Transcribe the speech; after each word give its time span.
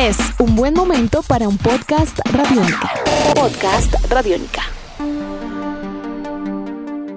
Es 0.00 0.16
un 0.38 0.54
buen 0.54 0.74
momento 0.74 1.24
para 1.26 1.48
un 1.48 1.58
podcast 1.58 2.20
radiónica. 2.32 2.88
Podcast 3.34 3.92
radiónica. 4.08 4.62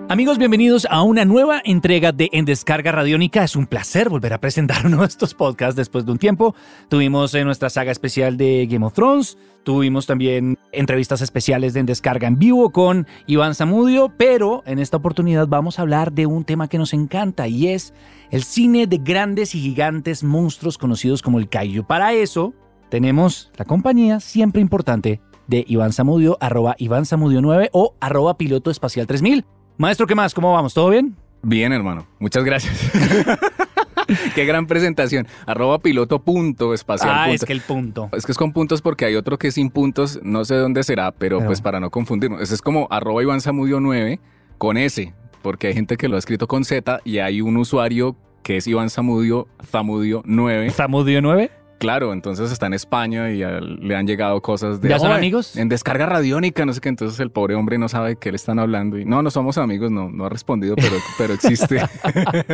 Amigos, 0.09 0.39
bienvenidos 0.39 0.87
a 0.89 1.03
una 1.03 1.23
nueva 1.23 1.61
entrega 1.63 2.11
de 2.11 2.29
En 2.31 2.45
Descarga 2.45 2.91
Radiónica. 2.91 3.43
Es 3.43 3.55
un 3.55 3.67
placer 3.67 4.09
volver 4.09 4.33
a 4.33 4.39
presentar 4.39 4.83
uno 4.87 5.01
de 5.01 5.05
estos 5.05 5.35
podcasts 5.35 5.75
después 5.75 6.07
de 6.07 6.11
un 6.13 6.17
tiempo. 6.17 6.55
Tuvimos 6.89 7.35
en 7.35 7.45
nuestra 7.45 7.69
saga 7.69 7.91
especial 7.91 8.35
de 8.35 8.65
Game 8.67 8.83
of 8.83 8.93
Thrones, 8.93 9.37
tuvimos 9.63 10.07
también 10.07 10.57
entrevistas 10.71 11.21
especiales 11.21 11.75
de 11.75 11.81
En 11.81 11.85
Descarga 11.85 12.27
en 12.27 12.39
vivo 12.39 12.71
con 12.71 13.05
Iván 13.27 13.53
Zamudio, 13.53 14.11
pero 14.17 14.63
en 14.65 14.79
esta 14.79 14.97
oportunidad 14.97 15.47
vamos 15.47 15.77
a 15.77 15.83
hablar 15.83 16.13
de 16.13 16.25
un 16.25 16.45
tema 16.45 16.67
que 16.67 16.79
nos 16.79 16.93
encanta 16.93 17.47
y 17.47 17.67
es 17.67 17.93
el 18.31 18.43
cine 18.43 18.87
de 18.87 18.97
grandes 18.97 19.53
y 19.53 19.61
gigantes 19.61 20.23
monstruos 20.23 20.79
conocidos 20.79 21.21
como 21.21 21.37
el 21.37 21.47
Kaiju. 21.47 21.85
Para 21.85 22.13
eso 22.13 22.55
tenemos 22.91 23.49
la 23.55 23.63
compañía 23.63 24.19
siempre 24.19 24.61
importante 24.61 25.21
de 25.47 25.63
Iván 25.67 25.93
Zamudio, 25.93 26.37
arroba 26.41 26.75
Iván 26.77 27.05
Zamudio 27.05 27.41
9 27.41 27.69
o 27.71 27.95
arroba 28.01 28.37
piloto 28.37 28.69
espacial 28.69 29.07
3000. 29.07 29.45
Maestro, 29.77 30.05
¿qué 30.05 30.13
más? 30.13 30.33
¿Cómo 30.33 30.53
vamos? 30.53 30.73
¿Todo 30.73 30.89
bien? 30.89 31.15
Bien, 31.41 31.71
hermano. 31.71 32.05
Muchas 32.19 32.43
gracias. 32.43 32.91
Qué 34.35 34.43
gran 34.43 34.67
presentación. 34.67 35.25
Arroba 35.45 35.79
piloto 35.79 36.19
punto 36.19 36.73
espacial. 36.73 37.11
Ah, 37.13 37.23
punto. 37.27 37.35
es 37.35 37.45
que 37.45 37.53
el 37.53 37.61
punto. 37.61 38.09
Es 38.11 38.25
que 38.25 38.33
es 38.33 38.37
con 38.37 38.51
puntos 38.51 38.81
porque 38.81 39.05
hay 39.05 39.15
otro 39.15 39.39
que 39.39 39.47
es 39.47 39.53
sin 39.53 39.69
puntos. 39.69 40.19
No 40.21 40.43
sé 40.43 40.55
dónde 40.55 40.83
será, 40.83 41.13
pero, 41.13 41.37
Pero- 41.37 41.47
pues 41.47 41.61
para 41.61 41.79
no 41.79 41.89
confundirnos. 41.91 42.41
Ese 42.41 42.55
es 42.55 42.61
como 42.61 42.87
arroba 42.91 43.23
Iván 43.23 43.39
Zamudio 43.39 43.79
9 43.79 44.19
con 44.57 44.75
S. 44.75 45.13
Porque 45.41 45.67
hay 45.67 45.73
gente 45.73 45.95
que 45.95 46.09
lo 46.09 46.17
ha 46.17 46.19
escrito 46.19 46.45
con 46.47 46.65
Z 46.65 46.99
y 47.05 47.19
hay 47.19 47.39
un 47.39 47.55
usuario 47.55 48.17
que 48.43 48.57
es 48.57 48.67
Iván 48.67 48.89
Zamudio, 48.89 49.47
Zamudio 49.65 50.23
9. 50.25 50.71
¿Zamudio 50.71 51.21
9? 51.21 51.51
Claro, 51.81 52.13
entonces 52.13 52.51
está 52.51 52.67
en 52.67 52.75
España 52.75 53.31
y 53.31 53.39
ya 53.39 53.59
le 53.59 53.95
han 53.95 54.05
llegado 54.05 54.39
cosas 54.39 54.81
de... 54.81 54.89
¿Ya 54.89 54.99
son 54.99 55.07
"Oye, 55.07 55.17
amigos? 55.17 55.57
En 55.57 55.67
descarga 55.67 56.05
radiónica, 56.05 56.63
no 56.63 56.73
sé 56.73 56.79
qué. 56.79 56.89
Entonces 56.89 57.19
el 57.19 57.31
pobre 57.31 57.55
hombre 57.55 57.79
no 57.79 57.89
sabe 57.89 58.09
de 58.09 58.15
qué 58.17 58.29
le 58.29 58.35
están 58.35 58.59
hablando. 58.59 58.99
Y 58.99 59.05
no, 59.05 59.23
no 59.23 59.31
somos 59.31 59.57
amigos, 59.57 59.89
no, 59.89 60.07
no 60.11 60.25
ha 60.25 60.29
respondido, 60.29 60.75
pero, 60.75 60.97
pero 61.17 61.33
existe. 61.33 61.81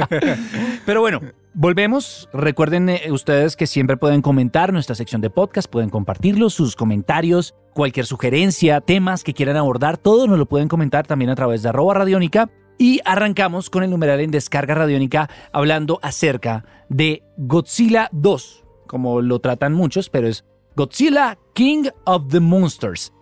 Pero 0.85 1.01
bueno, 1.01 1.19
volvemos. 1.53 2.29
Recuerden 2.31 2.87
eh, 2.87 3.01
ustedes 3.11 3.57
que 3.57 3.67
siempre 3.67 3.97
pueden 3.97 4.21
comentar 4.21 4.71
nuestra 4.71 4.95
sección 4.95 5.19
de 5.19 5.29
podcast, 5.29 5.69
pueden 5.69 5.89
compartirlo, 5.89 6.49
sus 6.49 6.77
comentarios, 6.77 7.53
cualquier 7.73 8.05
sugerencia, 8.05 8.79
temas 8.79 9.25
que 9.25 9.33
quieran 9.33 9.57
abordar, 9.57 9.97
todo 9.97 10.27
nos 10.27 10.39
lo 10.39 10.45
pueden 10.45 10.69
comentar 10.69 11.05
también 11.05 11.31
a 11.31 11.35
través 11.35 11.63
de 11.63 11.69
arroba 11.69 11.95
radiónica. 11.95 12.49
Y 12.77 13.01
arrancamos 13.03 13.69
con 13.69 13.83
el 13.83 13.89
numeral 13.89 14.21
en 14.21 14.31
descarga 14.31 14.73
radiónica 14.73 15.29
hablando 15.51 15.99
acerca 16.01 16.63
de 16.87 17.23
Godzilla 17.35 18.07
2, 18.13 18.66
como 18.87 19.21
lo 19.21 19.39
tratan 19.39 19.73
muchos, 19.73 20.09
pero 20.09 20.27
es 20.27 20.43
Godzilla 20.75 21.37
King 21.53 21.85
of 22.05 22.23
the 22.29 22.39
Monsters. 22.39 23.13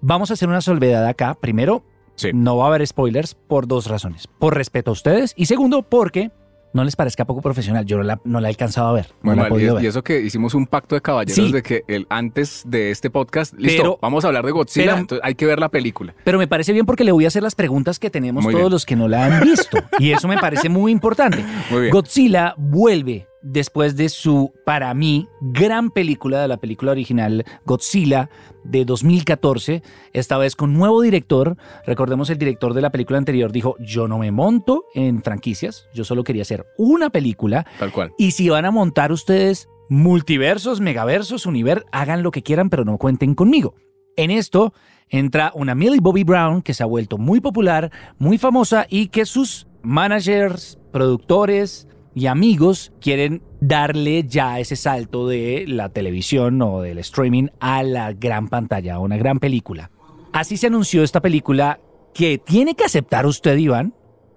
Vamos 0.00 0.30
a 0.30 0.34
hacer 0.34 0.48
una 0.48 0.60
solvedad 0.60 1.06
acá. 1.06 1.34
Primero, 1.40 1.84
Sí. 2.14 2.30
no 2.34 2.56
va 2.56 2.64
a 2.64 2.68
haber 2.68 2.86
spoilers 2.86 3.34
por 3.34 3.66
dos 3.68 3.86
razones. 3.86 4.26
Por 4.38 4.54
respeto 4.56 4.90
a 4.90 4.92
ustedes 4.92 5.34
y 5.36 5.46
segundo, 5.46 5.82
porque 5.82 6.30
no 6.74 6.84
les 6.84 6.96
parezca 6.96 7.24
poco 7.24 7.40
profesional. 7.40 7.84
Yo 7.86 7.96
no 7.96 8.02
la, 8.02 8.20
no 8.24 8.40
la 8.40 8.48
he 8.48 8.50
alcanzado 8.50 8.88
a 8.88 8.92
ver. 8.92 9.06
No 9.22 9.30
Muy 9.30 9.36
la 9.36 9.42
he. 9.44 9.46
Y, 9.46 9.50
podido 9.50 9.72
y 9.74 9.76
ver. 9.82 9.86
eso 9.86 10.02
que 10.04 10.20
hicimos 10.20 10.52
un 10.54 10.66
pacto 10.66 10.94
de 10.96 11.00
caballeros 11.00 11.46
Sí. 11.46 11.50
de 11.52 11.62
que 11.62 11.82
el, 11.88 12.06
antes 12.10 12.62
de 12.66 12.90
este 12.90 13.08
podcast, 13.08 13.54
listo, 13.54 13.82
Pero- 13.82 13.98
vamos 14.02 14.24
a 14.24 14.28
hablar 14.28 14.44
de 14.44 14.50
Godzilla, 14.52 14.86
pero- 14.86 14.98
entonces 14.98 15.24
hay 15.24 15.34
que 15.34 15.46
ver 15.46 15.58
la 15.60 15.68
película. 15.70 16.14
Pero 16.24 16.38
me 16.38 16.46
parece 16.46 16.72
bien 16.72 16.84
porque 16.84 17.04
le 17.04 17.12
voy 17.12 17.24
a 17.24 17.28
hacer 17.28 17.42
las 17.42 17.54
preguntas 17.54 17.98
que 17.98 18.10
tenemos 18.10 18.44
Muy 18.44 18.52
todos 18.52 18.64
bien. 18.64 18.72
los 18.72 18.84
que 18.86 18.96
no 18.96 19.08
la 19.08 19.24
han 19.26 19.40
visto. 19.44 19.78
y 19.98 20.10
eso 20.12 20.28
me 20.28 20.38
parece 20.38 20.68
muy 20.68 20.92
importante. 20.92 21.38
Muy 21.70 21.80
bien. 21.82 21.92
Godzilla 21.92 22.54
vuelve 22.58 23.26
después 23.42 23.96
de 23.96 24.08
su, 24.08 24.52
para 24.64 24.92
mí, 24.94 25.28
gran 25.40 25.90
película 25.90 26.40
de 26.40 26.48
la 26.48 26.56
película 26.56 26.92
original 26.92 27.44
Godzilla 27.64 28.30
de 28.64 28.84
2014, 28.84 29.82
esta 30.12 30.38
vez 30.38 30.56
con 30.56 30.74
nuevo 30.74 31.00
director. 31.00 31.56
Recordemos 31.86 32.30
el 32.30 32.38
director 32.38 32.74
de 32.74 32.82
la 32.82 32.90
película 32.90 33.18
anterior 33.18 33.52
dijo, 33.52 33.76
yo 33.80 34.08
no 34.08 34.18
me 34.18 34.30
monto 34.30 34.84
en 34.94 35.22
franquicias, 35.22 35.88
yo 35.94 36.04
solo 36.04 36.24
quería 36.24 36.42
hacer 36.42 36.66
una 36.76 37.10
película 37.10 37.66
Tal 37.78 37.92
cual. 37.92 38.12
y 38.18 38.32
si 38.32 38.48
van 38.48 38.64
a 38.64 38.70
montar 38.70 39.12
ustedes 39.12 39.68
multiversos, 39.88 40.80
megaversos, 40.80 41.46
universos, 41.46 41.88
hagan 41.92 42.22
lo 42.22 42.30
que 42.30 42.42
quieran, 42.42 42.70
pero 42.70 42.84
no 42.84 42.98
cuenten 42.98 43.34
conmigo. 43.34 43.74
En 44.16 44.30
esto 44.30 44.74
entra 45.08 45.52
una 45.54 45.74
Millie 45.74 46.00
Bobby 46.00 46.24
Brown 46.24 46.60
que 46.60 46.74
se 46.74 46.82
ha 46.82 46.86
vuelto 46.86 47.18
muy 47.18 47.40
popular, 47.40 47.90
muy 48.18 48.36
famosa 48.36 48.86
y 48.90 49.08
que 49.08 49.24
sus 49.24 49.66
managers, 49.82 50.78
productores 50.92 51.88
y 52.18 52.26
amigos 52.26 52.92
quieren 53.00 53.42
darle 53.60 54.24
ya 54.24 54.58
ese 54.58 54.74
salto 54.74 55.28
de 55.28 55.66
la 55.68 55.88
televisión 55.88 56.60
o 56.62 56.80
del 56.80 56.98
streaming 56.98 57.46
a 57.60 57.84
la 57.84 58.12
gran 58.12 58.48
pantalla, 58.48 58.96
a 58.96 58.98
una 58.98 59.16
gran 59.16 59.38
película. 59.38 59.92
Así 60.32 60.56
se 60.56 60.66
anunció 60.66 61.04
esta 61.04 61.20
película 61.20 61.78
que 62.12 62.38
tiene 62.38 62.74
que 62.74 62.84
aceptar 62.84 63.24
usted, 63.24 63.56
Iván, 63.56 63.94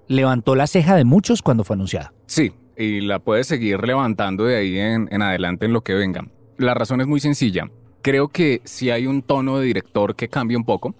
levantó 0.08 0.54
la 0.56 0.68
ceja 0.68 0.96
de 0.96 1.06
muchos 1.06 1.42
cuando 1.42 1.64
fue 1.64 1.74
anunciada. 1.76 2.14
Sí, 2.28 2.52
y 2.78 3.02
la 3.02 3.18
puedes 3.18 3.48
seguir 3.48 3.82
levantando 3.84 4.46
de 4.46 4.58
ahí 4.58 4.78
en, 4.78 5.10
en 5.12 5.24
adelante 5.24 5.66
en 5.66 5.74
lo 5.74 5.82
que 5.82 5.96
venga. 5.96 6.28
La 6.58 6.76
razón 6.76 7.02
es 7.02 7.08
muy 7.08 7.20
sencilla. 7.20 7.72
Creo 8.04 8.28
que 8.28 8.62
si 8.64 8.92
hay 8.92 9.08
un 9.08 9.24
tono 9.24 9.58
de 9.58 9.66
director 9.66 10.16
que 10.16 10.28
cambia 10.28 10.58
un 10.58 10.66
poco, 10.66 10.94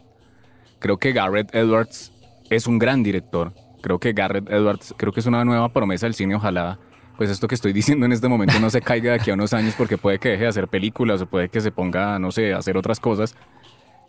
creo 0.80 0.98
que 0.98 1.12
Garrett 1.12 1.54
Edwards 1.54 2.12
es 2.50 2.66
un 2.66 2.80
gran 2.80 3.04
director. 3.04 3.54
Creo 3.82 4.00
que 4.00 4.14
Garrett 4.14 4.50
Edwards, 4.50 4.94
creo 4.98 5.12
que 5.12 5.20
es 5.20 5.26
una 5.26 5.44
nueva 5.44 5.70
promesa 5.70 6.06
del 6.06 6.14
cine, 6.14 6.36
ojalá 6.36 6.80
pues 7.22 7.30
esto 7.30 7.48
que 7.48 7.54
estoy 7.54 7.72
diciendo 7.72 8.08
en 8.08 8.14
este 8.14 8.28
momento 8.28 8.60
no 8.60 8.72
se 8.72 8.82
caiga 8.82 9.12
de 9.12 9.20
aquí 9.20 9.30
a 9.30 9.36
unos 9.36 9.54
años 9.54 9.76
porque 9.78 9.96
puede 9.96 10.18
que 10.18 10.30
deje 10.30 10.42
de 10.42 10.50
hacer 10.50 10.68
películas 10.68 11.22
o 11.22 11.28
puede 11.28 11.50
que 11.50 11.62
se 11.62 11.72
ponga, 11.72 12.18
no 12.18 12.32
sé, 12.32 12.52
a 12.52 12.58
hacer 12.58 12.78
otras 12.78 13.00
cosas. 13.00 13.36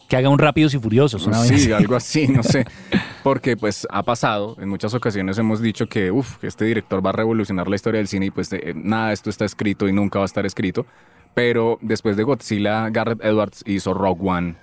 Que 0.08 0.16
haga 0.16 0.30
un 0.30 0.38
Rápidos 0.38 0.72
y 0.72 0.78
Furiosos. 0.78 1.26
una 1.26 1.40
vez. 1.42 1.62
Sí, 1.62 1.72
algo 1.72 1.94
así, 1.94 2.26
no 2.26 2.42
sé. 2.42 2.64
Porque 3.22 3.56
pues 3.56 3.86
ha 3.90 4.02
pasado, 4.02 4.56
en 4.60 4.68
muchas 4.70 4.94
ocasiones 4.94 5.36
hemos 5.36 5.60
dicho 5.60 5.88
que, 5.88 6.10
uff, 6.10 6.42
este 6.42 6.64
director 6.64 7.04
va 7.04 7.10
a 7.10 7.12
revolucionar 7.12 7.68
la 7.68 7.76
historia 7.76 7.98
del 7.98 8.08
cine 8.08 8.26
y 8.26 8.30
pues 8.30 8.50
eh, 8.52 8.72
nada 8.74 9.12
esto 9.12 9.28
está 9.28 9.44
escrito 9.44 9.86
y 9.88 9.92
nunca 9.92 10.18
va 10.18 10.24
a 10.24 10.26
estar 10.26 10.46
escrito. 10.46 10.86
Pero 11.34 11.78
después 11.82 12.16
de 12.16 12.22
Godzilla, 12.22 12.88
Garrett 12.88 13.22
Edwards 13.22 13.62
hizo 13.66 13.92
Rogue 13.92 14.26
One 14.26 14.54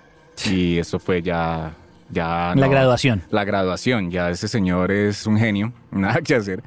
y 0.50 0.78
eso 0.78 0.98
fue 0.98 1.22
ya... 1.22 1.72
ya 2.10 2.52
La 2.56 2.66
no- 2.66 2.70
graduación. 2.70 3.22
La 3.30 3.44
graduación, 3.44 4.10
ya 4.10 4.30
ese 4.30 4.48
señor 4.48 4.90
es 4.92 5.26
un 5.26 5.38
genio, 5.38 5.72
nada 5.90 6.20
que 6.22 6.34
hacer. 6.34 6.62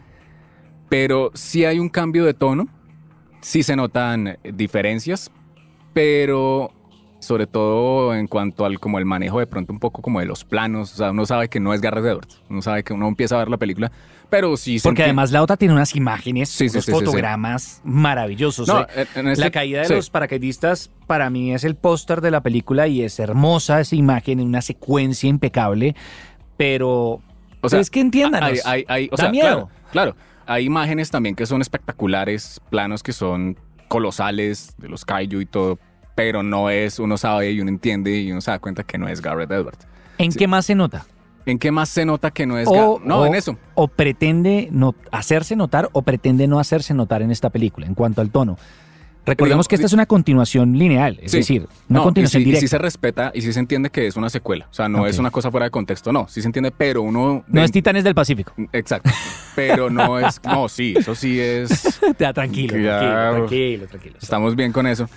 Pero 0.89 1.31
sí 1.33 1.65
hay 1.65 1.79
un 1.79 1.89
cambio 1.89 2.23
de 2.25 2.33
tono, 2.33 2.67
sí 3.41 3.63
se 3.63 3.75
notan 3.75 4.37
diferencias, 4.53 5.31
pero 5.93 6.71
sobre 7.19 7.47
todo 7.47 8.13
en 8.13 8.27
cuanto 8.27 8.65
al 8.65 8.79
como 8.79 8.99
el 8.99 9.05
manejo 9.05 9.39
de 9.39 9.47
pronto 9.47 9.71
un 9.71 9.79
poco 9.79 10.01
como 10.01 10.19
de 10.19 10.25
los 10.25 10.43
planos, 10.43 10.93
o 10.93 10.95
sea, 10.97 11.11
uno 11.11 11.25
sabe 11.25 11.47
que 11.47 11.59
no 11.59 11.73
es 11.73 11.79
Garrett 11.81 12.05
Edwards, 12.05 12.41
uno 12.49 12.61
sabe 12.61 12.83
que 12.83 12.93
uno 12.93 13.07
empieza 13.07 13.35
a 13.35 13.39
ver 13.39 13.49
la 13.49 13.57
película, 13.57 13.91
pero 14.33 14.57
sí 14.57 14.79
Porque 14.81 15.03
además 15.03 15.29
la 15.31 15.43
otra 15.43 15.57
tiene 15.57 15.75
unas 15.75 15.95
imágenes, 15.95 16.49
Sí, 16.49 16.63
unos 16.63 16.73
sí, 16.73 16.79
sí, 16.81 16.85
sí. 16.85 16.91
fotogramas 16.91 17.81
maravillosos. 17.83 18.67
No, 18.67 18.81
¿eh? 18.81 18.87
en- 18.95 19.19
en 19.19 19.27
este- 19.27 19.45
la 19.45 19.51
caída 19.51 19.81
de 19.83 19.89
los 19.95 20.09
paracaidistas 20.09 20.89
para 21.05 21.29
mí 21.29 21.53
es 21.53 21.63
el 21.63 21.75
póster 21.75 22.19
de 22.19 22.31
la 22.31 22.41
película 22.41 22.87
y 22.87 23.03
es 23.03 23.19
hermosa 23.19 23.79
esa 23.79 23.95
imagen 23.95 24.39
en 24.39 24.47
una 24.47 24.63
secuencia 24.63 25.29
impecable, 25.29 25.95
pero 26.57 27.21
O 27.61 27.69
sea, 27.69 27.79
es 27.79 27.91
que 27.91 27.99
entiendan. 27.99 28.43
hay, 28.43 28.57
hay- 28.65 28.85
hay- 28.87 29.09
o 29.11 29.15
Da 29.15 29.23
sea, 29.25 29.29
miedo. 29.31 29.69
Claro, 29.91 30.15
claro, 30.15 30.15
hay 30.47 30.65
imágenes 30.65 31.11
también 31.11 31.35
que 31.35 31.45
son 31.45 31.61
espectaculares, 31.61 32.59
planos 32.71 33.03
que 33.03 33.13
son 33.13 33.55
colosales 33.87 34.73
de 34.79 34.89
los 34.89 35.05
kaiju 35.05 35.41
y 35.41 35.45
todo, 35.45 35.77
pero 36.15 36.41
no 36.41 36.71
es, 36.71 36.97
uno 36.97 37.17
sabe 37.17 37.51
y 37.51 37.61
uno 37.61 37.69
entiende 37.69 38.17
y 38.19 38.31
uno 38.31 38.41
se 38.41 38.49
da 38.49 38.57
cuenta 38.57 38.83
que 38.83 38.97
no 38.97 39.07
es 39.07 39.21
Garrett 39.21 39.51
Edwards. 39.51 39.85
¿En 40.17 40.31
sí. 40.31 40.39
qué 40.39 40.47
más 40.47 40.65
se 40.65 40.73
nota? 40.75 41.05
¿En 41.45 41.59
qué 41.59 41.71
más 41.71 41.89
se 41.89 42.05
nota 42.05 42.31
que 42.31 42.45
no 42.45 42.57
es 42.57 42.67
O- 42.69 43.01
No, 43.03 43.19
o- 43.21 43.25
en 43.25 43.35
eso. 43.35 43.57
O 43.75 43.87
pretende 43.87 44.69
no 44.71 44.95
hacerse 45.11 45.55
notar 45.55 45.89
o 45.91 46.01
pretende 46.01 46.47
no 46.47 46.59
hacerse 46.59 46.93
notar 46.93 47.21
en 47.21 47.31
esta 47.31 47.49
película 47.49 47.85
en 47.87 47.95
cuanto 47.95 48.21
al 48.21 48.29
tono. 48.31 48.57
Recordemos 49.25 49.69
que 49.69 49.75
esta 49.75 49.87
es 49.87 49.93
una 49.93 50.05
continuación 50.05 50.77
lineal, 50.77 51.17
es 51.21 51.31
Sí. 51.31 51.37
decir, 51.37 51.61
una 51.87 51.99
No, 51.99 52.01
y 52.01 52.03
continuación 52.03 52.41
y 52.41 52.45
directa. 52.45 52.59
sí 52.59 52.67
se 52.67 52.77
respeta 52.77 53.31
y 53.33 53.39
sí 53.41 53.53
se 53.53 53.59
entiende 53.61 53.89
que 53.89 54.05
es 54.05 54.17
una 54.17 54.29
secuela. 54.29 54.67
O 54.69 54.73
sea, 54.73 54.89
no 54.89 55.07
es 55.07 55.17
una 55.17 55.31
cosa 55.31 55.49
fuera 55.49 55.63
de 55.65 55.71
contexto, 55.71 56.11
no. 56.11 56.27
Sí 56.27 56.41
se 56.41 56.47
entiende, 56.49 56.71
pero 56.71 57.01
uno... 57.03 57.41
No 57.47 57.63
es 57.63 57.71
Titanes 57.71 58.03
del 58.03 58.13
Pacífico. 58.15 58.51
Exacto. 58.73 59.09
Pero 59.55 59.89
no 59.89 60.19
es... 60.19 60.41
No, 60.43 60.67
sí, 60.67 60.93
eso 60.97 61.15
sí 61.15 61.39
es... 61.39 62.01
Ya, 62.19 62.33
tranquilo, 62.33 62.77
Ya. 62.77 62.99
tranquilo, 62.99 63.37
tranquilo, 63.47 63.87
tranquilo. 63.87 64.17
Estamos 64.21 64.57
bien 64.57 64.73
con 64.73 64.87
eso. 64.87 65.07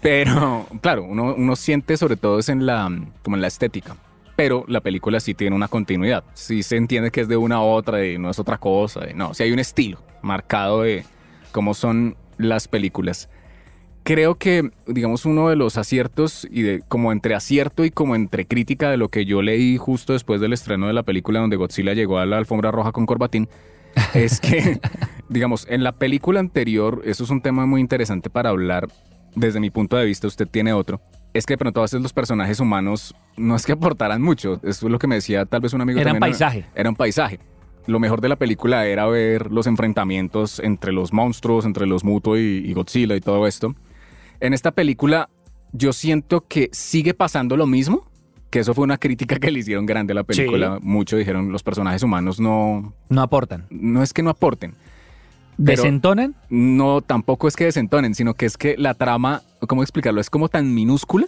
Pero, 0.00 0.66
claro, 0.80 1.04
uno, 1.04 1.34
uno 1.36 1.54
siente 1.56 1.98
sobre 1.98 2.16
todo 2.16 2.38
es 2.38 2.48
en 2.48 2.64
la, 2.64 2.90
como 3.22 3.36
en 3.36 3.42
la 3.42 3.48
estética. 3.48 3.96
Pero 4.36 4.64
la 4.66 4.80
película 4.80 5.20
sí 5.20 5.34
tiene 5.34 5.54
una 5.54 5.68
continuidad. 5.68 6.24
Sí 6.34 6.62
se 6.62 6.76
entiende 6.76 7.10
que 7.10 7.20
es 7.20 7.28
de 7.28 7.36
una 7.36 7.56
a 7.56 7.60
otra 7.60 8.04
y 8.06 8.18
no 8.18 8.30
es 8.30 8.38
otra 8.38 8.58
cosa. 8.58 9.08
y 9.10 9.14
no, 9.14 9.34
sí 9.34 9.44
hay 9.44 9.52
un 9.52 9.58
estilo 9.58 9.98
marcado 10.22 10.82
de 10.82 11.04
cómo 11.52 11.74
son 11.74 12.16
las 12.36 12.66
películas. 12.68 13.28
Creo 14.02 14.34
que, 14.34 14.70
digamos, 14.86 15.24
uno 15.24 15.48
de 15.48 15.56
los 15.56 15.78
aciertos 15.78 16.46
y 16.50 16.62
de 16.62 16.82
como 16.88 17.10
entre 17.10 17.34
acierto 17.34 17.86
y 17.86 17.90
como 17.90 18.14
entre 18.16 18.46
crítica 18.46 18.90
de 18.90 18.98
lo 18.98 19.08
que 19.08 19.24
yo 19.24 19.40
leí 19.40 19.78
justo 19.78 20.12
después 20.12 20.42
del 20.42 20.52
estreno 20.52 20.88
de 20.88 20.92
la 20.92 21.04
película 21.04 21.40
donde 21.40 21.56
Godzilla 21.56 21.94
llegó 21.94 22.18
a 22.18 22.26
la 22.26 22.36
alfombra 22.36 22.70
roja 22.70 22.92
con 22.92 23.06
corbatín, 23.06 23.48
es 24.14 24.40
que, 24.40 24.78
digamos, 25.30 25.66
en 25.70 25.84
la 25.84 25.92
película 25.92 26.40
anterior, 26.40 27.00
eso 27.06 27.24
es 27.24 27.30
un 27.30 27.40
tema 27.40 27.64
muy 27.64 27.80
interesante 27.80 28.28
para 28.28 28.50
hablar, 28.50 28.88
desde 29.36 29.58
mi 29.58 29.70
punto 29.70 29.96
de 29.96 30.04
vista, 30.04 30.26
usted 30.26 30.48
tiene 30.48 30.74
otro, 30.74 31.00
es 31.34 31.44
que 31.46 31.54
de 31.54 31.58
pronto 31.58 31.80
a 31.80 31.82
veces 31.82 32.00
los 32.00 32.12
personajes 32.12 32.60
humanos 32.60 33.14
no 33.36 33.54
es 33.56 33.66
que 33.66 33.72
aportaran 33.72 34.22
mucho. 34.22 34.54
Eso 34.62 34.86
es 34.86 34.92
lo 34.92 34.98
que 34.98 35.06
me 35.06 35.16
decía 35.16 35.44
tal 35.44 35.60
vez 35.60 35.72
un 35.74 35.80
amigo. 35.82 36.00
Era 36.00 36.12
un 36.12 36.20
también, 36.20 36.32
paisaje. 36.32 36.64
Era 36.74 36.88
un 36.88 36.96
paisaje. 36.96 37.40
Lo 37.86 38.00
mejor 38.00 38.20
de 38.22 38.30
la 38.30 38.36
película 38.36 38.86
era 38.86 39.04
ver 39.06 39.52
los 39.52 39.66
enfrentamientos 39.66 40.58
entre 40.60 40.92
los 40.92 41.12
monstruos, 41.12 41.66
entre 41.66 41.86
los 41.86 42.02
Muto 42.02 42.38
y, 42.38 42.62
y 42.64 42.72
Godzilla 42.72 43.14
y 43.14 43.20
todo 43.20 43.46
esto. 43.46 43.74
En 44.40 44.54
esta 44.54 44.70
película 44.70 45.28
yo 45.72 45.92
siento 45.92 46.46
que 46.46 46.70
sigue 46.72 47.14
pasando 47.14 47.56
lo 47.56 47.66
mismo, 47.66 48.08
que 48.48 48.60
eso 48.60 48.72
fue 48.72 48.84
una 48.84 48.96
crítica 48.96 49.36
que 49.36 49.50
le 49.50 49.58
hicieron 49.58 49.84
grande 49.84 50.12
a 50.12 50.14
la 50.14 50.22
película. 50.24 50.78
Mucho 50.80 51.16
dijeron 51.16 51.50
los 51.50 51.64
personajes 51.64 52.02
humanos 52.04 52.38
no, 52.38 52.94
No 53.08 53.20
aportan. 53.22 53.66
no 53.70 54.02
es 54.02 54.12
que 54.12 54.22
no 54.22 54.30
aporten, 54.30 54.74
¿Desentonan? 55.56 56.34
no 56.48 57.00
tampoco 57.00 57.48
es 57.48 57.56
que 57.56 57.64
desentonen, 57.64 58.14
sino 58.14 58.34
que 58.34 58.46
es 58.46 58.56
que 58.56 58.76
la 58.78 58.94
trama, 58.94 59.42
¿cómo 59.66 59.82
explicarlo? 59.82 60.20
Es 60.20 60.30
como 60.30 60.48
tan 60.48 60.74
minúscula. 60.74 61.26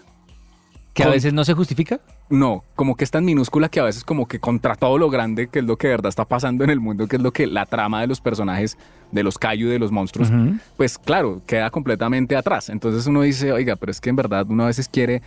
¿Que 0.97 1.03
a 1.03 1.09
veces 1.09 1.35
no 1.35 1.45
se 1.45 1.53
justifica? 1.53 2.01
No, 2.31 2.65
como 2.75 2.97
que 2.97 3.05
es 3.05 3.11
tan 3.11 3.23
minúscula 3.23 3.69
que 3.69 3.81
a 3.81 3.85
veces 3.85 4.03
como 4.03 4.27
que 4.27 4.41
contra 4.41 4.77
todo 4.77 4.97
lo 4.97 5.11
grande 5.11 5.49
que 5.49 5.59
es 5.59 5.65
lo 5.67 5.77
que 5.77 5.89
de 5.89 5.93
verdad 5.93 6.09
está 6.09 6.25
pasando 6.25 6.65
en 6.65 6.71
el 6.71 6.81
mundo, 6.81 7.07
que 7.07 7.17
es 7.17 7.23
lo 7.23 7.33
que 7.33 7.47
la 7.47 7.67
trama 7.67 8.01
de 8.01 8.07
los 8.07 8.23
personajes, 8.23 8.79
de 9.13 9.23
los 9.23 9.37
Kaiju, 9.37 9.69
de 9.69 9.79
los 9.79 9.93
monstruos, 9.93 10.31
pues 10.79 10.97
claro, 10.97 11.43
queda 11.47 11.69
completamente 11.69 12.35
atrás. 12.35 12.71
Entonces 12.71 13.07
uno 13.07 13.21
dice, 13.21 13.53
oiga, 13.53 13.77
pero 13.77 13.93
es 13.93 14.01
que 14.01 14.09
en 14.09 14.17
verdad 14.17 14.47
uno 14.49 14.63
a 14.63 14.69
veces 14.69 14.89
quiere 14.89 15.21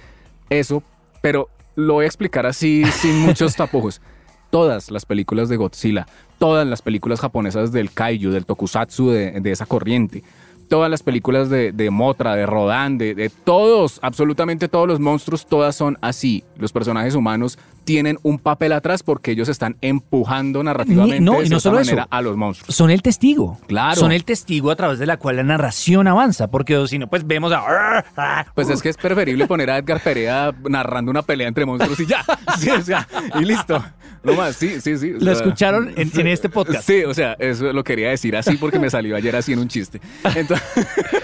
eso, 0.49 0.81
pero 1.21 1.49
lo 1.75 1.93
voy 1.93 2.05
a 2.05 2.07
explicar 2.07 2.47
así 2.47 2.83
sin 2.85 3.19
muchos 3.25 3.55
tapujos. 3.55 4.01
Todas 4.49 4.89
las 4.89 5.05
películas 5.05 5.49
de 5.49 5.57
Godzilla, 5.57 6.07
todas 6.39 6.65
las 6.67 6.81
películas 6.81 7.19
japonesas 7.19 7.71
del 7.71 7.91
Kaiju, 7.91 8.31
del 8.31 8.47
Tokusatsu, 8.47 9.11
de, 9.11 9.39
de 9.39 9.51
esa 9.51 9.67
corriente, 9.67 10.23
todas 10.69 10.89
las 10.89 11.03
películas 11.03 11.49
de, 11.49 11.71
de 11.73 11.89
Motra, 11.89 12.35
de 12.35 12.45
Rodan, 12.45 12.97
de, 12.97 13.15
de 13.15 13.29
todos, 13.29 13.99
absolutamente 14.01 14.69
todos 14.69 14.87
los 14.87 14.99
monstruos, 14.99 15.45
todas 15.45 15.75
son 15.75 15.97
así. 16.01 16.43
Los 16.57 16.71
personajes 16.71 17.15
humanos 17.15 17.57
tienen 17.89 18.19
un 18.21 18.37
papel 18.37 18.71
atrás 18.73 19.01
porque 19.01 19.31
ellos 19.31 19.49
están 19.49 19.75
empujando 19.81 20.63
narrativamente 20.63 21.21
no, 21.21 21.39
de 21.39 21.47
y 21.47 21.49
no 21.49 21.57
eso. 21.57 21.71
manera 21.71 22.07
a 22.11 22.21
los 22.21 22.37
monstruos. 22.37 22.75
Son 22.75 22.91
el 22.91 23.01
testigo. 23.01 23.57
Claro. 23.65 23.99
Son 23.99 24.11
el 24.11 24.25
testigo 24.25 24.69
a 24.69 24.75
través 24.75 24.99
de 24.99 25.07
la 25.07 25.17
cual 25.17 25.37
la 25.37 25.43
narración 25.43 26.07
avanza, 26.07 26.51
porque 26.51 26.85
si 26.87 26.99
no, 26.99 27.09
pues 27.09 27.25
vemos 27.25 27.51
a... 27.51 28.45
Pues 28.53 28.69
es 28.69 28.83
que 28.83 28.89
es 28.89 28.97
preferible 28.97 29.47
poner 29.47 29.71
a 29.71 29.79
Edgar 29.79 30.01
Perea 30.03 30.53
narrando 30.69 31.09
una 31.09 31.23
pelea 31.23 31.47
entre 31.47 31.65
monstruos 31.65 31.99
y 31.99 32.05
ya. 32.05 32.23
Sí, 32.59 32.69
o 32.69 32.81
sea, 32.83 33.07
y 33.39 33.45
listo. 33.45 33.83
No 34.21 34.33
más, 34.33 34.55
sí, 34.55 34.79
sí, 34.81 34.95
sí. 34.97 35.13
Lo 35.13 35.21
sea, 35.21 35.31
escucharon 35.33 35.91
en, 35.95 36.11
en 36.13 36.27
este 36.27 36.47
podcast. 36.47 36.85
Sí, 36.85 37.03
o 37.05 37.13
sea, 37.15 37.33
eso 37.39 37.73
lo 37.73 37.83
quería 37.83 38.09
decir 38.09 38.35
así 38.37 38.55
porque 38.57 38.77
me 38.77 38.91
salió 38.91 39.15
ayer 39.15 39.35
así 39.35 39.53
en 39.53 39.59
un 39.59 39.67
chiste. 39.67 39.99
Entonces- 40.35 40.63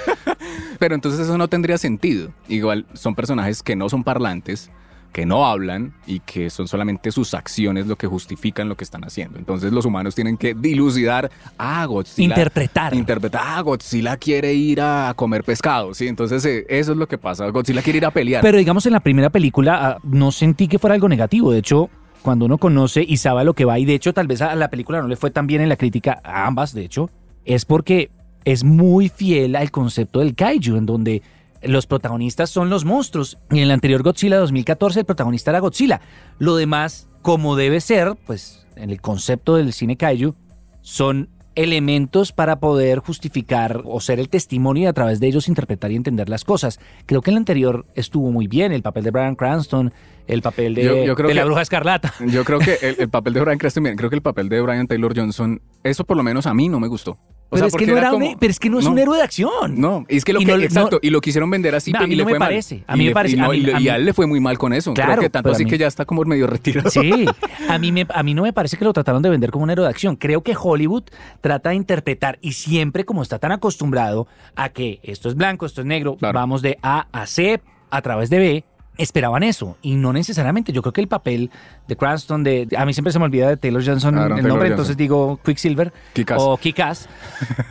pero 0.80 0.96
entonces 0.96 1.22
eso 1.22 1.38
no 1.38 1.48
tendría 1.48 1.78
sentido. 1.78 2.32
Igual 2.48 2.88
son 2.94 3.14
personajes 3.14 3.62
que 3.62 3.76
no 3.76 3.88
son 3.90 4.04
parlantes, 4.04 4.72
que 5.16 5.26
no 5.26 5.46
hablan 5.46 5.94
y 6.06 6.20
que 6.20 6.50
son 6.50 6.68
solamente 6.68 7.10
sus 7.10 7.34
acciones 7.34 7.88
lo 7.88 7.96
que 7.96 8.06
justifican 8.06 8.68
lo 8.68 8.76
que 8.76 8.84
están 8.84 9.06
haciendo. 9.06 9.40
Entonces 9.40 9.72
los 9.72 9.86
humanos 9.86 10.14
tienen 10.14 10.36
que 10.36 10.54
dilucidar, 10.54 11.32
ah, 11.58 11.86
Godzilla. 11.86 12.36
Interpretar. 12.36 12.94
Interpretar, 12.94 13.42
ah, 13.46 13.62
Godzilla 13.62 14.18
quiere 14.18 14.54
ir 14.54 14.82
a 14.82 15.14
comer 15.16 15.46
pescado, 15.46 15.94
¿sí? 15.94 16.10
Entonces 16.10 16.44
eh, 16.44 16.66
eso 16.68 16.92
es 16.92 16.98
lo 16.98 17.08
que 17.08 17.18
pasa. 17.18 17.48
Godzilla 17.48 17.82
quiere 17.82 18.00
ir 18.00 18.06
a 18.06 18.12
pelear. 18.12 18.42
Pero 18.42 18.58
digamos 18.58 18.86
en 18.88 18.92
la 18.92 19.00
primera 19.00 19.30
película 19.30 19.80
ah, 19.88 19.98
no 20.04 20.34
sentí 20.34 20.68
que 20.68 20.80
fuera 20.80 20.96
algo 20.96 21.08
negativo. 21.08 21.50
De 21.50 21.60
hecho, 21.60 21.90
cuando 22.22 22.44
uno 22.44 22.58
conoce 22.58 23.02
y 23.02 23.16
sabe 23.16 23.40
a 23.40 23.44
lo 23.46 23.54
que 23.54 23.64
va, 23.64 23.80
y 23.80 23.86
de 23.86 23.94
hecho 23.94 24.14
tal 24.14 24.28
vez 24.28 24.42
a 24.42 24.54
la 24.56 24.70
película 24.70 25.02
no 25.02 25.08
le 25.08 25.16
fue 25.16 25.32
tan 25.32 25.48
bien 25.48 25.62
en 25.62 25.70
la 25.70 25.78
crítica, 25.78 26.20
a 26.26 26.46
ambas 26.46 26.74
de 26.74 26.84
hecho, 26.84 27.10
es 27.46 27.64
porque 27.64 28.12
es 28.44 28.66
muy 28.66 29.08
fiel 29.08 29.56
al 29.56 29.72
concepto 29.72 30.20
del 30.20 30.36
kaiju, 30.36 30.76
en 30.76 30.86
donde 30.86 31.22
los 31.66 31.88
protagonistas 31.88 32.50
son 32.50 32.70
los 32.70 32.86
monstruos. 32.86 33.38
Y 33.52 33.58
en 33.58 33.64
el 33.64 33.72
anterior 33.72 34.04
Godzilla 34.04 34.38
2014 34.38 35.00
el 35.02 35.06
protagonista 35.06 35.52
era 35.52 35.60
Godzilla. 35.60 36.02
Lo 36.40 36.56
demás, 36.56 37.08
como 37.22 37.56
debe 37.56 37.82
ser, 37.82 38.16
pues 38.26 38.66
en 38.76 38.90
el 38.90 39.02
concepto 39.02 39.56
del 39.56 39.74
cine 39.74 39.98
kaiju, 39.98 40.36
son 40.82 41.30
elementos 41.56 42.34
para 42.34 42.60
poder 42.60 43.00
justificar 43.00 43.82
o 43.86 44.02
ser 44.02 44.20
el 44.20 44.28
testimonio 44.28 44.84
y 44.84 44.86
a 44.88 44.94
través 44.94 45.22
de 45.22 45.28
ellos 45.28 45.48
interpretar 45.48 45.90
y 45.92 45.96
entender 45.96 46.28
las 46.28 46.44
cosas. 46.44 46.80
Creo 47.06 47.22
que 47.22 47.32
el 47.32 47.38
anterior 47.38 47.86
estuvo 47.96 48.30
muy 48.30 48.48
bien, 48.48 48.74
el 48.74 48.82
papel 48.82 49.06
de 49.06 49.12
Brian 49.12 49.36
Cranston, 49.36 49.94
el 50.28 50.42
papel 50.42 50.76
de, 50.76 50.84
Yo- 50.84 51.06
yo 51.06 51.16
creo 51.16 51.30
de 51.30 51.34
la 51.34 51.42
que- 51.42 51.46
bruja 51.46 51.62
escarlata. 51.62 52.14
Yo 52.28 52.44
creo 52.44 52.60
que 52.60 52.74
el, 52.82 52.96
el 53.00 53.10
papel 53.10 53.34
de 53.34 53.40
Brian 53.42 53.58
Cranston, 53.58 53.86
creo 53.96 54.10
que 54.10 54.18
el 54.18 54.22
papel 54.22 54.50
de 54.50 54.60
Brian 54.62 54.86
Taylor 54.86 55.14
Johnson, 55.18 55.62
eso 55.84 56.04
por 56.04 56.18
lo 56.18 56.24
menos 56.24 56.46
a 56.46 56.54
mí 56.54 56.68
no 56.68 56.80
me 56.82 56.88
gustó. 56.90 57.18
O 57.48 57.56
Pero, 57.58 57.60
sea, 57.60 57.68
es 57.68 57.76
que 57.76 57.86
no 57.86 57.92
era 57.98 58.08
era 58.08 58.14
un- 58.16 58.22
como- 58.24 58.40
pero 58.40 58.52
es 58.52 58.60
que 58.60 58.70
no 58.72 58.80
es 58.80 58.86
un 58.88 58.98
héroe 58.98 59.18
de 59.18 59.24
acción. 59.24 59.80
No, 59.80 60.04
es 60.08 60.26
que 60.26 60.34
lo 60.34 60.42
Y 60.42 60.46
que, 60.46 60.52
no- 60.58 60.64
exacto, 60.64 61.00
y 61.02 61.10
lo 61.12 61.22
quisieron 61.22 61.50
vender 61.50 61.76
así 61.76 61.92
No, 61.92 62.00
a 62.00 62.04
y 62.04 62.08
mí 62.08 62.16
le 62.16 62.24
no 62.24 62.26
me 62.26 62.32
fue 62.32 62.40
mal. 62.40 62.48
parece, 62.50 62.84
a 62.88 62.96
Y 62.96 62.98
mí 62.98 63.04
me 63.06 63.10
le- 63.10 63.14
parece, 63.14 63.36
y, 63.36 63.40
a 63.40 63.48
mí- 63.48 63.58
y 63.58 63.62
le- 63.62 63.74
a 63.76 63.80
y 63.80 63.88
a 63.90 63.96
él 63.98 64.06
le 64.06 64.14
fue 64.14 64.26
muy 64.26 64.40
mal 64.40 64.58
con 64.58 64.74
eso. 64.74 64.94
Claro, 64.96 65.12
creo 65.14 65.22
que 65.22 65.30
tanto 65.30 65.50
a 65.50 65.52
así 65.54 65.64
mí- 65.64 65.70
que 65.70 65.78
ya 65.78 65.86
está 65.88 66.06
como 66.06 66.24
medio 66.24 66.48
retirado. 66.48 66.90
Sí, 66.90 67.26
a 67.70 67.78
mí, 67.78 67.92
me, 67.92 68.08
a 68.14 68.24
mí 68.24 68.34
no 68.34 68.42
me 68.42 68.52
parece 68.52 68.78
que 68.78 68.84
lo 68.84 68.94
trataron 68.94 69.22
de 69.22 69.30
vender 69.30 69.52
como 69.52 69.64
un 69.64 69.70
héroe 69.70 69.86
de 69.86 69.90
acción. 69.92 70.16
Creo 70.16 70.42
que 70.42 70.56
Hollywood 70.60 71.04
trata 71.42 71.70
de 71.70 71.76
interpretar 71.76 72.40
y 72.42 72.54
siempre 72.54 73.06
como 73.06 73.22
está 73.22 73.38
tan 73.38 73.52
acostumbrado 73.52 74.28
a 74.56 74.70
que 74.70 75.00
esto 75.04 75.30
es 75.30 75.36
blanco, 75.36 75.66
esto 75.68 75.82
es 75.82 75.88
negro, 75.88 76.18
Claro. 76.18 76.34
vamos 76.40 76.62
de 76.64 76.80
A 76.82 77.08
a 77.12 77.28
C 77.28 77.62
a 77.92 78.02
través 78.02 78.30
de 78.32 78.40
B, 78.40 78.64
esperaban 78.98 79.44
eso 79.44 79.78
y 79.82 79.96
no 79.96 80.14
necesariamente. 80.14 80.72
Yo 80.72 80.82
creo 80.82 80.94
que 80.94 81.02
el 81.02 81.08
papel 81.08 81.50
de 81.88 81.96
Cranston, 81.96 82.44
de, 82.44 82.68
a 82.78 82.86
mí 82.86 82.94
siempre 82.94 83.12
se 83.12 83.20
me 83.20 83.26
olvida 83.26 83.50
de 83.50 83.58
Taylor 83.58 83.84
Johnson 83.86 84.16
Aaron 84.18 84.32
el 84.38 84.44
Taylor 84.44 84.50
nombre, 84.50 84.70
Johnson. 84.70 84.72
entonces 84.74 84.98
digo 84.98 85.40
Quicksilver 85.44 85.92
Kick-Ass. 86.14 86.38
o 86.42 86.58
Kikas. 86.58 87.10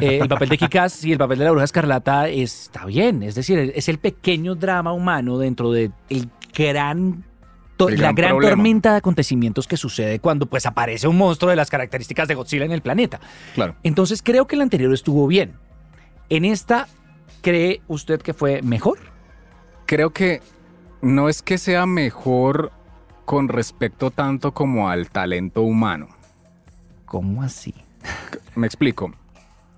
el 0.00 0.28
papel 0.28 0.48
de 0.48 0.58
Kikas 0.58 1.04
y 1.04 1.12
el 1.12 1.18
papel 1.18 1.38
de 1.38 1.44
la 1.44 1.50
bruja 1.50 1.64
escarlata 1.64 2.28
está 2.28 2.84
bien, 2.86 3.22
es 3.22 3.34
decir, 3.34 3.72
es 3.74 3.88
el 3.88 3.98
pequeño 3.98 4.54
drama 4.54 4.92
humano 4.92 5.38
dentro 5.38 5.72
gran 6.56 7.24
to- 7.76 7.88
El 7.88 8.00
la 8.00 8.12
gran 8.12 8.36
gran 8.38 8.50
tormenta 8.50 8.92
de 8.92 8.98
acontecimientos 8.98 9.66
que 9.66 9.76
sucede 9.76 10.20
cuando 10.20 10.46
pues 10.46 10.66
aparece 10.66 11.08
un 11.08 11.16
monstruo 11.18 11.50
de 11.50 11.56
las 11.56 11.70
características 11.70 12.28
de 12.28 12.34
Godzilla 12.34 12.64
en 12.64 12.72
el 12.72 12.82
planeta. 12.82 13.20
Claro. 13.54 13.74
Entonces 13.82 14.22
creo 14.22 14.46
que 14.46 14.54
el 14.56 14.62
anterior 14.62 14.92
estuvo 14.94 15.26
bien. 15.26 15.54
En 16.30 16.44
esta, 16.44 16.86
¿cree 17.42 17.82
usted 17.88 18.20
que 18.22 18.32
fue 18.32 18.62
mejor? 18.62 18.98
Creo 19.86 20.10
que 20.10 20.40
no 21.04 21.28
es 21.28 21.42
que 21.42 21.58
sea 21.58 21.86
mejor 21.86 22.72
con 23.24 23.48
respecto 23.48 24.10
tanto 24.10 24.52
como 24.52 24.88
al 24.88 25.10
talento 25.10 25.62
humano. 25.62 26.08
¿Cómo 27.06 27.42
así? 27.42 27.74
Me 28.54 28.66
explico. 28.66 29.12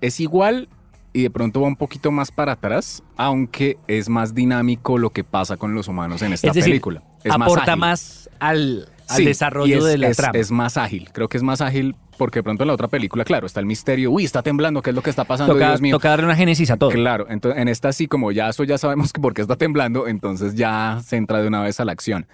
Es 0.01 0.19
igual 0.19 0.69
y 1.13 1.23
de 1.23 1.29
pronto 1.29 1.61
va 1.61 1.67
un 1.67 1.75
poquito 1.75 2.11
más 2.11 2.31
para 2.31 2.53
atrás, 2.53 3.03
aunque 3.15 3.77
es 3.87 4.09
más 4.09 4.33
dinámico 4.35 4.97
lo 4.97 5.09
que 5.11 5.23
pasa 5.23 5.57
con 5.57 5.73
los 5.73 5.87
humanos 5.87 6.21
en 6.21 6.33
esta 6.33 6.47
es 6.49 6.53
decir, 6.53 6.71
película. 6.71 7.03
Es 7.23 7.31
aporta 7.31 7.75
más 7.75 8.29
al, 8.39 8.89
al 9.09 9.17
Sí, 9.17 9.23
y 9.23 9.25
desarrollo 9.25 9.77
es- 9.79 9.83
de 9.85 9.97
la 9.97 10.09
es, 10.09 10.17
trama. 10.17 10.37
Es 10.37 10.51
más 10.51 10.77
ágil, 10.77 11.09
creo 11.11 11.27
que 11.29 11.37
es 11.37 11.43
más 11.43 11.61
ágil 11.61 11.95
porque 12.17 12.39
de 12.39 12.43
pronto 12.43 12.63
en 12.63 12.67
la 12.67 12.73
otra 12.73 12.87
película, 12.87 13.23
claro, 13.23 13.45
está 13.47 13.59
el 13.59 13.65
misterio, 13.65 14.11
uy, 14.11 14.25
está 14.25 14.41
temblando, 14.41 14.81
¿qué 14.81 14.89
es 14.89 14.95
lo 14.95 15.01
que 15.01 15.09
está 15.09 15.23
pasando? 15.23 15.53
toca, 15.53 15.69
Dios 15.69 15.81
mío. 15.81 15.95
toca 15.95 16.09
darle 16.09 16.25
una 16.25 16.35
génesis 16.35 16.69
a 16.71 16.77
todo. 16.77 16.89
Claro, 16.89 17.27
entonces 17.29 17.61
en 17.61 17.67
esta 17.67 17.93
sí, 17.93 18.07
como 18.07 18.31
ya 18.31 18.49
eso 18.49 18.63
ya 18.63 18.77
sabemos 18.77 19.13
que 19.13 19.21
por 19.21 19.33
qué 19.33 19.41
está 19.41 19.55
temblando, 19.55 20.07
entonces 20.07 20.55
ya 20.55 20.99
se 21.05 21.15
entra 21.17 21.41
de 21.41 21.47
una 21.47 21.61
vez 21.61 21.79
a 21.79 21.85
la 21.85 21.91
acción. 21.93 22.27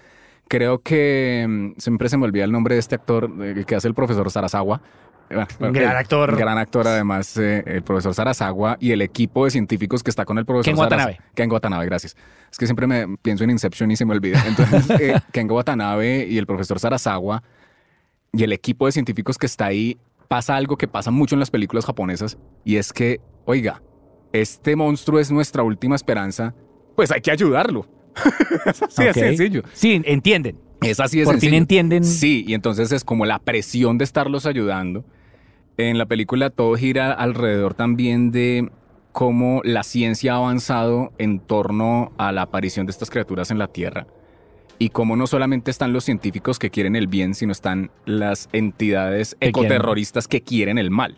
Creo 0.48 0.82
que 0.82 1.46
mm, 1.48 1.80
siempre 1.80 2.10
se 2.10 2.18
me 2.18 2.26
olvida 2.26 2.44
el 2.44 2.52
nombre 2.52 2.76
de 2.76 2.80
este 2.80 2.96
actor, 2.96 3.32
el 3.42 3.66
que 3.66 3.76
hace 3.76 3.88
el 3.88 3.94
profesor 3.94 4.30
Sarasawa. 4.30 4.82
Eh, 5.30 5.36
bueno, 5.58 5.74
Gran 5.74 5.92
el- 5.92 5.98
actor. 5.98 6.36
Gran 6.38 6.58
actor, 6.58 6.86
además, 6.88 7.38
eh, 7.38 7.64
el 7.66 7.82
profesor 7.82 8.14
Sarasawa 8.14 8.78
y 8.80 8.92
el 8.92 9.02
equipo 9.02 9.46
de 9.46 9.52
científicos 9.52 10.04
que 10.04 10.10
está 10.10 10.26
con 10.26 10.38
el 10.38 10.46
profesor 10.46 10.74
Ken 10.74 10.80
Watanabe. 10.80 11.14
Sarasa- 11.14 11.32
Ken 11.34 11.52
Watanabe, 11.52 11.86
gracias. 11.86 12.16
Es 12.52 12.58
que 12.58 12.68
siempre 12.68 12.86
me 12.88 13.18
pienso 13.22 13.44
en 13.46 13.50
Inception 13.52 13.90
y 13.90 13.96
se 13.96 14.06
me 14.06 14.14
olvida. 14.14 14.44
Entonces, 14.46 14.90
eh, 15.00 15.20
Ken 15.32 15.50
Watanabe 15.50 16.28
y 16.30 16.38
el 16.38 16.46
profesor 16.46 16.78
Sarasawa 16.78 17.42
y 18.34 18.44
el 18.44 18.52
equipo 18.52 18.88
de 18.88 18.92
científicos 18.92 19.38
que 19.38 19.46
está 19.46 19.68
ahí, 19.68 19.98
pasa 20.28 20.56
algo 20.56 20.78
que 20.78 20.88
pasa 20.88 21.12
mucho 21.12 21.36
en 21.36 21.40
las 21.40 21.52
películas 21.52 21.86
japonesas 21.86 22.38
y 22.66 22.78
es 22.78 22.92
que, 22.92 23.22
oiga, 23.46 23.84
este 24.32 24.76
monstruo 24.76 25.20
es 25.20 25.32
nuestra 25.32 25.62
última 25.62 25.96
esperanza, 25.96 26.56
pues 26.96 27.12
hay 27.12 27.22
que 27.22 27.30
ayudarlo. 27.32 27.86
sí, 28.90 29.04
Ok. 29.04 29.08
es 29.10 29.14
sencillo. 29.16 29.62
Sí, 29.74 30.02
entienden. 30.06 30.58
Es 30.82 31.00
así 31.00 31.20
de 31.20 31.26
Por 31.26 31.40
fin 31.40 31.54
entienden. 31.54 32.04
Sí, 32.04 32.44
y 32.48 32.56
entonces 32.56 32.92
es 32.92 33.04
como 33.04 33.26
la 33.26 33.40
presión 33.40 33.98
de 33.98 34.04
estarlos 34.04 34.46
ayudando. 34.46 35.06
En 35.78 35.98
la 35.98 36.06
película 36.08 36.50
todo 36.50 36.76
gira 36.76 37.14
alrededor 37.14 37.74
también 37.74 38.32
de 38.32 38.70
cómo 39.12 39.62
la 39.64 39.84
ciencia 39.84 40.34
ha 40.34 40.38
avanzado 40.38 41.14
en 41.20 41.40
torno 41.40 42.12
a 42.18 42.32
la 42.32 42.42
aparición 42.44 42.86
de 42.88 42.92
estas 42.92 43.10
criaturas 43.12 43.52
en 43.52 43.60
la 43.60 43.68
Tierra. 43.68 44.08
Y 44.80 44.90
cómo 44.90 45.16
no 45.16 45.28
solamente 45.28 45.72
están 45.72 45.94
los 45.94 46.04
científicos 46.04 46.60
que 46.60 46.70
quieren 46.70 46.96
el 46.96 47.08
bien, 47.08 47.36
sino 47.36 47.52
están 47.52 47.92
las 48.06 48.50
entidades 48.54 49.38
ecoterroristas 49.40 50.28
que 50.28 50.42
quieren 50.42 50.78
el 50.78 50.92
mal. 50.92 51.18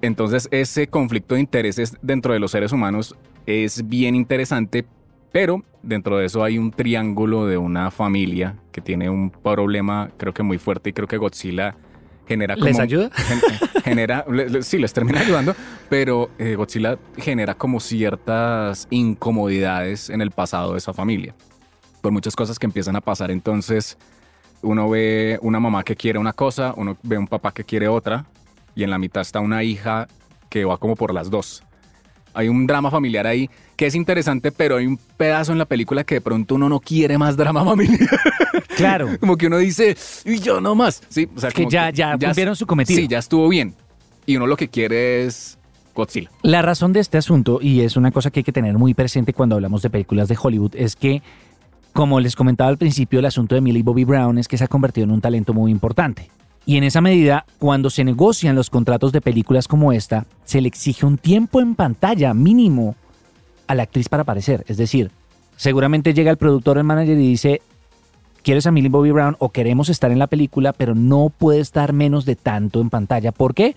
Entonces 0.00 0.48
ese 0.50 0.86
conflicto 0.88 1.34
de 1.34 1.40
intereses 1.40 1.96
dentro 2.02 2.32
de 2.32 2.40
los 2.40 2.50
seres 2.50 2.72
humanos 2.72 3.16
es 3.46 3.88
bien 3.88 4.14
interesante, 4.14 4.84
pero 5.32 5.64
dentro 5.82 6.18
de 6.18 6.26
eso 6.26 6.44
hay 6.44 6.58
un 6.58 6.70
triángulo 6.70 7.46
de 7.46 7.56
una 7.56 7.90
familia 7.90 8.56
que 8.70 8.80
tiene 8.80 9.10
un 9.10 9.30
problema 9.30 10.10
creo 10.16 10.32
que 10.34 10.42
muy 10.42 10.58
fuerte 10.58 10.90
y 10.90 10.92
creo 10.92 11.08
que 11.08 11.16
Godzilla 11.16 11.74
genera 12.28 12.54
como... 12.54 12.66
¿Les 12.66 12.78
ayuda? 12.78 13.10
gen- 13.12 13.82
genera, 13.84 14.24
le- 14.30 14.48
le- 14.48 14.62
sí, 14.62 14.78
les 14.78 14.92
termina 14.92 15.20
ayudando, 15.20 15.54
pero 15.88 16.30
eh, 16.38 16.54
Godzilla 16.56 16.98
genera 17.16 17.54
como 17.54 17.80
ciertas 17.80 18.86
incomodidades 18.90 20.10
en 20.10 20.20
el 20.20 20.30
pasado 20.30 20.72
de 20.72 20.78
esa 20.78 20.92
familia. 20.92 21.34
Por 22.02 22.12
muchas 22.12 22.36
cosas 22.36 22.58
que 22.58 22.66
empiezan 22.66 22.96
a 22.96 23.00
pasar, 23.00 23.30
entonces 23.30 23.96
uno 24.60 24.90
ve 24.90 25.38
una 25.40 25.58
mamá 25.58 25.82
que 25.84 25.96
quiere 25.96 26.18
una 26.18 26.34
cosa, 26.34 26.74
uno 26.76 26.98
ve 27.02 27.16
un 27.16 27.26
papá 27.26 27.52
que 27.52 27.64
quiere 27.64 27.88
otra, 27.88 28.26
y 28.74 28.82
en 28.84 28.90
la 28.90 28.98
mitad 28.98 29.22
está 29.22 29.40
una 29.40 29.62
hija 29.64 30.06
que 30.50 30.64
va 30.66 30.76
como 30.76 30.94
por 30.96 31.14
las 31.14 31.30
dos. 31.30 31.62
Hay 32.34 32.48
un 32.48 32.66
drama 32.66 32.90
familiar 32.90 33.26
ahí 33.26 33.48
que 33.76 33.86
es 33.86 33.94
interesante, 33.94 34.52
pero 34.52 34.76
hay 34.76 34.86
un 34.86 34.96
pedazo 35.16 35.52
en 35.52 35.58
la 35.58 35.64
película 35.66 36.04
que 36.04 36.16
de 36.16 36.20
pronto 36.20 36.54
uno 36.54 36.68
no 36.68 36.80
quiere 36.80 37.16
más 37.18 37.36
drama 37.36 37.64
familiar. 37.64 38.08
Claro. 38.76 39.08
como 39.20 39.36
que 39.36 39.46
uno 39.46 39.58
dice, 39.58 39.96
y 40.24 40.38
yo 40.38 40.60
no 40.60 40.74
más. 40.74 41.02
Sí, 41.08 41.28
o 41.36 41.40
sea, 41.40 41.50
Que 41.50 41.62
como 41.64 41.70
ya- 41.70 41.90
ya 41.90 42.16
cumplieron 42.18 42.56
su 42.56 42.66
cometido. 42.66 43.00
Sí, 43.00 43.08
ya 43.08 43.18
estuvo 43.18 43.48
bien. 43.48 43.74
Y 44.26 44.36
uno 44.36 44.46
lo 44.46 44.56
que 44.56 44.68
quiere 44.68 45.24
es 45.26 45.58
Godzilla. 45.94 46.30
La 46.42 46.62
razón 46.62 46.92
de 46.94 47.00
este 47.00 47.18
asunto, 47.18 47.58
y 47.60 47.82
es 47.82 47.96
una 47.96 48.10
cosa 48.12 48.30
que 48.30 48.40
hay 48.40 48.44
que 48.44 48.52
tener 48.52 48.78
muy 48.78 48.94
presente 48.94 49.34
cuando 49.34 49.56
hablamos 49.56 49.82
de 49.82 49.90
películas 49.90 50.28
de 50.28 50.38
Hollywood, 50.40 50.74
es 50.74 50.96
que, 50.96 51.22
como 51.92 52.20
les 52.20 52.36
comentaba 52.36 52.70
al 52.70 52.78
principio, 52.78 53.18
el 53.18 53.26
asunto 53.26 53.54
de 53.54 53.60
Millie 53.60 53.82
Bobby 53.82 54.04
Brown 54.04 54.38
es 54.38 54.48
que 54.48 54.56
se 54.56 54.64
ha 54.64 54.68
convertido 54.68 55.04
en 55.04 55.10
un 55.10 55.20
talento 55.20 55.52
muy 55.52 55.70
importante. 55.70 56.30
Y 56.64 56.76
en 56.76 56.84
esa 56.84 57.00
medida, 57.00 57.44
cuando 57.58 57.90
se 57.90 58.04
negocian 58.04 58.54
los 58.54 58.70
contratos 58.70 59.12
de 59.12 59.20
películas 59.20 59.66
como 59.66 59.92
esta, 59.92 60.26
se 60.44 60.60
le 60.60 60.68
exige 60.68 61.04
un 61.04 61.18
tiempo 61.18 61.60
en 61.60 61.74
pantalla 61.74 62.34
mínimo 62.34 62.94
a 63.66 63.74
la 63.74 63.82
actriz 63.82 64.08
para 64.08 64.22
aparecer. 64.22 64.64
Es 64.68 64.76
decir, 64.76 65.10
seguramente 65.56 66.14
llega 66.14 66.30
el 66.30 66.36
productor, 66.36 66.78
el 66.78 66.84
manager 66.84 67.18
y 67.18 67.28
dice, 67.28 67.62
¿quieres 68.42 68.66
a 68.66 68.70
Millie 68.70 68.90
Bobby 68.90 69.10
Brown 69.10 69.36
o 69.38 69.50
queremos 69.50 69.88
estar 69.88 70.12
en 70.12 70.18
la 70.20 70.28
película, 70.28 70.72
pero 70.72 70.94
no 70.94 71.32
puede 71.36 71.60
estar 71.60 71.92
menos 71.92 72.24
de 72.24 72.36
tanto 72.36 72.80
en 72.80 72.90
pantalla? 72.90 73.32
¿Por 73.32 73.54
qué? 73.54 73.74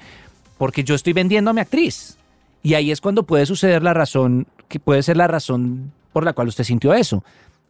Porque 0.57 0.83
yo 0.83 0.95
estoy 0.95 1.13
vendiendo 1.13 1.49
a 1.49 1.53
mi 1.53 1.61
actriz. 1.61 2.17
Y 2.61 2.75
ahí 2.75 2.91
es 2.91 3.01
cuando 3.01 3.23
puede 3.23 3.45
suceder 3.45 3.83
la 3.83 3.93
razón, 3.93 4.47
que 4.67 4.79
puede 4.79 5.03
ser 5.03 5.17
la 5.17 5.27
razón 5.27 5.91
por 6.13 6.23
la 6.23 6.33
cual 6.33 6.47
usted 6.47 6.63
sintió 6.63 6.93
eso. 6.93 7.23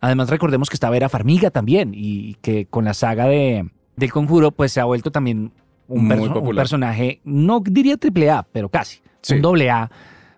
Además, 0.05 0.29
recordemos 0.29 0.69
que 0.69 0.75
estaba 0.75 0.91
Vera 0.91 1.09
Farmiga 1.09 1.50
también 1.50 1.91
y 1.95 2.35
que 2.41 2.65
con 2.67 2.85
la 2.85 2.93
saga 2.93 3.25
de, 3.25 3.67
del 3.95 4.12
Conjuro, 4.12 4.51
pues 4.51 4.71
se 4.71 4.79
ha 4.79 4.85
vuelto 4.85 5.12
también 5.12 5.51
un, 5.88 6.07
Muy 6.07 6.15
perso- 6.15 6.41
un 6.41 6.55
personaje, 6.55 7.21
no 7.24 7.59
diría 7.59 7.97
triple 7.97 8.29
A, 8.29 8.43
pero 8.51 8.69
casi, 8.69 9.00
Sí. 9.21 9.33
un 9.35 9.41
doble 9.41 9.69
A 9.71 9.89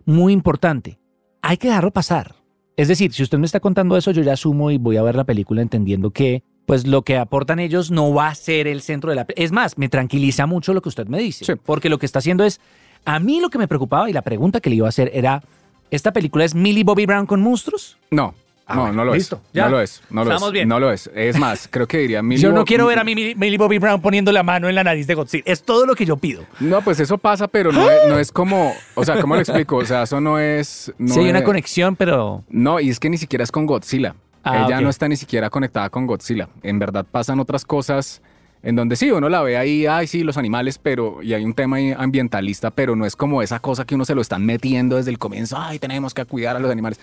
muy 0.06 0.32
importante. 0.32 0.98
Hay 1.42 1.58
que 1.58 1.68
dejarlo 1.68 1.92
pasar. 1.92 2.36
Es 2.78 2.88
decir, 2.88 3.12
si 3.14 3.24
usted 3.24 3.38
me 3.40 3.46
está 3.46 3.60
contando 3.60 3.98
eso, 3.98 4.12
yo 4.12 4.22
ya 4.22 4.34
asumo 4.34 4.72
y 4.72 4.78
voy 4.78 4.96
a 4.98 5.02
ver 5.04 5.16
la 5.16 5.24
película 5.26 5.62
entendiendo 5.62 6.12
que 6.12 6.44
pues 6.66 6.86
lo 6.88 7.02
que 7.02 7.18
aportan 7.18 7.60
ellos 7.60 7.92
no 7.92 8.14
va 8.14 8.28
a 8.28 8.36
ser 8.36 8.68
el 8.68 8.82
centro 8.82 9.10
de 9.10 9.16
la... 9.16 9.26
Es 9.36 9.52
más, 9.52 9.78
me 9.78 9.88
tranquiliza 9.90 10.46
mucho 10.46 10.74
lo 10.74 10.82
que 10.82 10.90
usted 10.90 11.08
me 11.08 11.18
dice, 11.20 11.44
Sí. 11.46 11.54
porque 11.66 11.90
lo 11.90 11.98
que 11.98 12.06
está 12.06 12.20
haciendo 12.20 12.44
es... 12.44 12.60
A 13.06 13.20
mí 13.20 13.40
lo 13.40 13.50
que 13.50 13.58
me 13.58 13.68
preocupaba 13.70 14.10
y 14.10 14.14
la 14.14 14.22
pregunta 14.22 14.60
que 14.60 14.70
le 14.70 14.76
iba 14.78 14.86
a 14.86 14.90
hacer 14.90 15.10
era, 15.14 15.44
¿esta 15.92 16.12
película 16.14 16.44
es 16.46 16.56
Millie 16.56 16.84
Bobby 16.84 17.06
Brown 17.06 17.26
con 17.26 17.42
monstruos? 17.42 17.98
No, 18.12 18.34
Ah, 18.70 18.76
no, 18.76 18.82
bueno, 18.82 18.98
no 18.98 19.06
lo 19.06 19.14
listo, 19.14 19.38
es. 19.46 19.54
ya. 19.54 19.66
No 19.66 19.72
lo 19.72 19.82
es. 19.82 20.02
No 20.10 20.24
lo 20.26 20.30
Estamos 20.32 20.50
es. 20.50 20.54
bien. 20.54 20.68
No 20.68 20.80
lo 20.80 20.92
es. 20.92 21.10
Es 21.16 21.40
más, 21.40 21.70
creo 21.72 21.88
que 21.88 22.00
diría 22.00 22.22
Millie 22.24 22.42
Yo 22.44 22.50
no 22.52 22.62
Bob- 22.62 22.68
quiero 22.68 22.86
ver 22.88 23.00
a 23.00 23.04
Millie, 23.06 23.34
Millie 23.36 23.58
Bobby 23.58 23.78
Brown 23.78 24.02
poniendo 24.02 24.32
la 24.34 24.44
mano 24.44 24.68
en 24.68 24.76
la 24.76 24.84
nariz 24.84 25.08
de 25.08 25.16
Godzilla. 25.16 25.44
Es 25.46 25.64
todo 25.64 25.86
lo 25.86 25.96
que 25.96 26.06
yo 26.06 26.18
pido. 26.18 26.44
No, 26.60 26.82
pues 26.82 27.00
eso 27.00 27.18
pasa, 27.18 27.48
pero 27.48 27.72
no 27.72 27.90
es, 27.90 28.10
no 28.10 28.20
es 28.20 28.32
como. 28.32 28.74
O 28.96 29.06
sea, 29.06 29.22
¿cómo 29.22 29.36
le 29.36 29.42
explico? 29.42 29.78
O 29.78 29.86
sea, 29.86 30.04
eso 30.04 30.20
no 30.20 30.38
es. 30.38 30.92
No 30.98 31.14
sí, 31.14 31.22
hay 31.22 31.30
una 31.30 31.44
conexión, 31.46 31.96
pero... 31.96 32.44
No, 32.50 32.80
y 32.82 32.90
es 32.90 33.00
que 33.00 33.10
ni 33.10 33.18
siquiera 33.18 33.44
es 33.44 33.52
con 33.52 33.66
Godzilla. 33.66 34.16
Ah, 34.44 34.66
Ella 34.66 34.82
no 34.82 34.90
está 34.90 35.08
ni 35.08 35.16
siquiera 35.16 35.50
conectada 35.50 35.90
con 35.90 36.06
Godzilla. 36.06 36.50
En 36.62 36.78
verdad 36.80 37.06
pasan 37.10 37.40
otras 37.40 37.64
cosas 37.66 38.22
en 38.64 38.76
donde 38.76 38.96
sí, 38.96 39.12
uno 39.12 39.30
la 39.30 39.42
ve 39.44 39.56
ahí, 39.58 39.86
ay, 39.86 40.08
sí, 40.08 40.24
los 40.24 40.36
animales, 40.38 40.78
pero. 40.78 41.22
Y 41.24 41.34
hay 41.34 41.46
un 41.46 41.54
tema 41.54 41.78
ambientalista, 41.98 42.70
pero 42.72 42.96
no 42.96 43.06
es 43.06 43.16
como 43.16 43.42
esa 43.42 43.60
cosa 43.60 43.86
que 43.86 43.96
uno 43.96 44.04
se 44.04 44.16
lo 44.16 44.22
están 44.22 44.46
metiendo 44.46 44.96
desde 44.98 45.12
el 45.12 45.18
comienzo, 45.20 45.58
ay, 45.58 45.80
tenemos 45.80 46.14
que 46.14 46.26
cuidar 46.26 46.56
a 46.56 46.60
los 46.60 46.72
animales. 46.72 47.00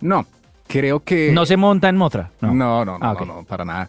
No, 0.00 0.26
creo 0.68 1.00
que. 1.00 1.32
No 1.32 1.44
se 1.46 1.56
monta 1.56 1.88
en 1.88 1.96
Motra. 1.96 2.30
No. 2.40 2.54
No, 2.54 2.84
no, 2.84 2.98
no, 2.98 3.04
Ah, 3.04 3.14
no, 3.14 3.20
ok. 3.20 3.26
no, 3.26 3.44
para 3.44 3.64
nada. 3.64 3.88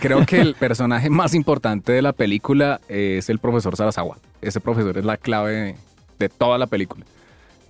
Creo 0.00 0.24
que 0.24 0.40
el 0.40 0.54
personaje 0.54 1.10
más 1.10 1.34
importante 1.34 1.92
de 1.92 2.00
la 2.02 2.12
película 2.12 2.80
es 2.88 3.28
el 3.28 3.38
profesor 3.38 3.76
Sarasawa. 3.76 4.16
Ese 4.40 4.60
profesor 4.60 4.96
es 4.96 5.04
la 5.04 5.16
clave 5.16 5.52
de, 5.52 5.74
de 6.18 6.28
toda 6.28 6.56
la 6.56 6.66
película. 6.66 7.04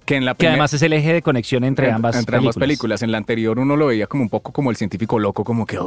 Que 0.04 0.16
en 0.16 0.24
la 0.24 0.34
Que 0.34 0.48
además 0.48 0.72
es 0.74 0.82
el 0.82 0.92
eje 0.94 1.12
de 1.12 1.22
conexión 1.22 1.62
entre 1.62 1.88
en- 1.88 1.94
ambas 1.94 2.16
entre 2.16 2.32
películas. 2.32 2.56
ambas 2.56 2.60
películas. 2.66 3.02
En 3.02 3.12
la 3.12 3.18
anterior 3.18 3.58
uno 3.58 3.76
lo 3.76 3.86
veía 3.86 4.06
como 4.08 4.24
un 4.24 4.28
poco 4.28 4.52
como 4.52 4.70
el 4.70 4.76
científico 4.76 5.18
loco, 5.18 5.44
como 5.44 5.64
que... 5.64 5.78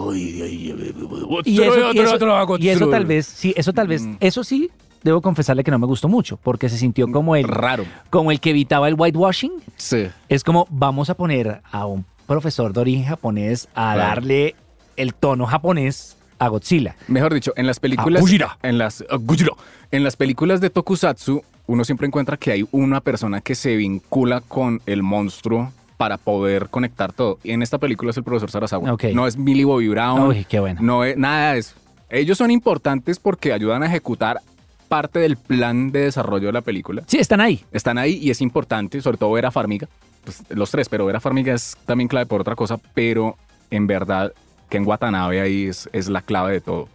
Y 1.46 2.70
eso 2.70 2.90
tal 2.90 3.06
vez, 3.06 3.26
sí, 3.26 3.54
eso 3.58 3.74
tal 3.74 3.88
vez, 3.88 4.04
Mm. 4.04 4.18
eso 4.20 4.44
sí, 4.44 4.70
debo 5.04 5.22
confesarle 5.22 5.64
que 5.64 5.72
no 5.72 5.80
me 5.80 5.86
gustó 5.86 6.08
mucho, 6.08 6.38
porque 6.42 6.70
se 6.70 6.78
sintió 6.78 7.12
como 7.12 7.36
el, 7.36 7.44
Raro. 7.48 7.86
como 8.10 8.32
el 8.32 8.40
que 8.40 8.52
evitaba 8.52 8.88
el 8.88 8.96
whitewashing. 8.98 9.52
Sí. 9.76 10.08
Es 10.30 10.44
como, 10.44 10.68
vamos 10.70 11.10
a 11.10 11.16
poner 11.16 11.62
a 11.72 11.86
un 11.86 12.06
profesor 12.28 12.74
de 12.74 12.80
origen 12.82 13.06
japonés 13.06 13.68
a 13.76 13.94
Claro. 13.94 14.00
darle 14.00 14.56
el 14.98 15.14
tono 15.14 15.46
japonés 15.46 16.18
a 16.40 16.48
Godzilla. 16.50 16.96
Mejor 17.08 17.34
dicho, 17.34 17.54
en 17.56 17.68
las 17.68 17.80
películas... 17.80 18.22
En 18.64 18.78
las, 18.78 19.04
Gojira. 19.22 19.52
En 19.92 20.04
las 20.04 20.16
películas 20.16 20.60
de 20.62 20.70
Tokusatsu, 20.70 21.44
uno 21.68 21.84
siempre 21.86 22.08
encuentra 22.08 22.38
que 22.38 22.52
hay 22.52 22.68
una 22.72 23.00
persona 23.02 23.42
que 23.42 23.56
se 23.56 23.76
vincula 23.76 24.42
con 24.42 24.82
el 24.86 25.02
monstruo 25.04 25.72
para 25.98 26.18
poder 26.18 26.68
conectar 26.70 27.14
todo. 27.14 27.40
Y 27.44 27.52
en 27.52 27.62
esta 27.62 27.78
película 27.78 28.12
es 28.12 28.18
el 28.18 28.24
profesor 28.24 28.52
Sarasawa. 28.52 28.92
Ok. 28.94 29.06
No 29.14 29.28
es 29.28 29.38
Millie 29.38 29.64
Bobby 29.66 29.88
Brown. 29.88 30.28
Uy, 30.28 30.46
qué 30.46 30.60
bueno. 30.60 30.82
No 30.84 31.04
es 31.06 31.16
nada 31.18 31.54
de 31.54 31.60
eso. 31.60 31.76
Ellos 32.10 32.38
son 32.38 32.52
importantes 32.52 33.18
porque 33.18 33.54
ayudan 33.54 33.82
a 33.84 33.86
ejecutar 33.88 34.42
parte 34.90 35.20
del 35.20 35.38
plan 35.38 35.92
de 35.92 36.02
desarrollo 36.02 36.48
de 36.48 36.54
la 36.54 36.62
película. 36.62 37.04
Sí, 37.08 37.18
están 37.18 37.40
ahí. 37.42 37.64
Están 37.72 37.98
ahí 37.98 38.20
y 38.22 38.30
es 38.30 38.42
importante, 38.42 39.02
sobre 39.02 39.18
todo 39.18 39.32
Vera 39.32 39.52
Farmiga. 39.52 39.88
Pues, 40.26 40.44
los 40.50 40.70
tres, 40.72 40.90
pero 40.90 41.06
Vera 41.06 41.20
Farmiga 41.22 41.54
es 41.54 41.78
también 41.86 42.08
clave 42.10 42.26
por 42.26 42.42
otra 42.42 42.56
cosa, 42.56 42.78
pero 42.94 43.38
en 43.72 43.88
verdad 43.88 44.34
que 44.70 44.78
en 44.78 44.86
Watanabe 44.88 45.40
ahí 45.42 45.68
es, 45.68 45.90
es 45.94 46.10
la 46.10 46.22
clave 46.22 46.52
de 46.54 46.62
todo. 46.62 46.90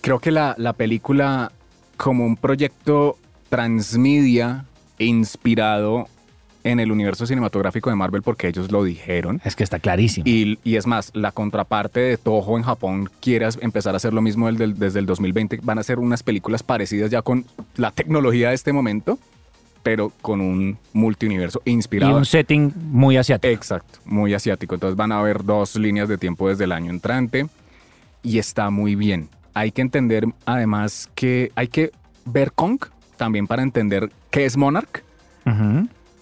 Creo 0.00 0.18
que 0.18 0.30
la, 0.32 0.54
la 0.58 0.72
película 0.72 1.52
como 1.96 2.26
un 2.26 2.36
proyecto 2.36 3.16
transmedia 3.48 4.64
inspirado 4.98 6.08
en 6.64 6.78
el 6.78 6.92
universo 6.92 7.26
cinematográfico 7.26 7.90
de 7.90 7.96
Marvel 7.96 8.22
porque 8.22 8.46
ellos 8.48 8.70
lo 8.70 8.84
dijeron. 8.84 9.40
Es 9.44 9.56
que 9.56 9.64
está 9.64 9.78
clarísimo. 9.80 10.24
Y, 10.28 10.58
y 10.62 10.76
es 10.76 10.86
más, 10.86 11.10
la 11.14 11.32
contraparte 11.32 11.98
de 12.00 12.16
Toho 12.16 12.56
en 12.56 12.62
Japón 12.62 13.10
quiere 13.20 13.44
as- 13.46 13.58
empezar 13.60 13.94
a 13.94 13.96
hacer 13.96 14.12
lo 14.14 14.22
mismo 14.22 14.46
del- 14.46 14.58
del- 14.58 14.78
desde 14.78 15.00
el 15.00 15.06
2020. 15.06 15.58
Van 15.62 15.78
a 15.78 15.80
hacer 15.80 15.98
unas 15.98 16.22
películas 16.22 16.62
parecidas 16.62 17.10
ya 17.10 17.20
con 17.22 17.44
la 17.76 17.90
tecnología 17.90 18.50
de 18.50 18.54
este 18.54 18.72
momento, 18.72 19.18
pero 19.82 20.12
con 20.22 20.40
un 20.40 20.78
multiuniverso 20.92 21.60
Y 21.64 21.70
inspirado. 21.72 22.16
un 22.16 22.24
setting 22.24 22.72
muy 22.90 23.16
asiático. 23.16 23.52
Exacto, 23.52 23.98
muy 24.04 24.34
asiático. 24.34 24.74
Entonces 24.74 24.96
van 24.96 25.12
a 25.12 25.18
haber 25.18 25.44
dos 25.44 25.76
líneas 25.76 26.08
de 26.08 26.18
tiempo 26.18 26.48
desde 26.48 26.64
el 26.64 26.72
año 26.72 26.90
entrante 26.90 27.46
y 28.22 28.38
está 28.38 28.70
muy 28.70 28.94
bien. 28.94 29.28
Hay 29.54 29.72
que 29.72 29.82
entender 29.82 30.26
además 30.46 31.10
que 31.14 31.52
hay 31.54 31.68
que 31.68 31.92
ver 32.24 32.52
Kong 32.52 32.80
también 33.16 33.46
para 33.46 33.62
entender 33.62 34.10
qué 34.30 34.44
es 34.44 34.56
Monarch 34.56 35.02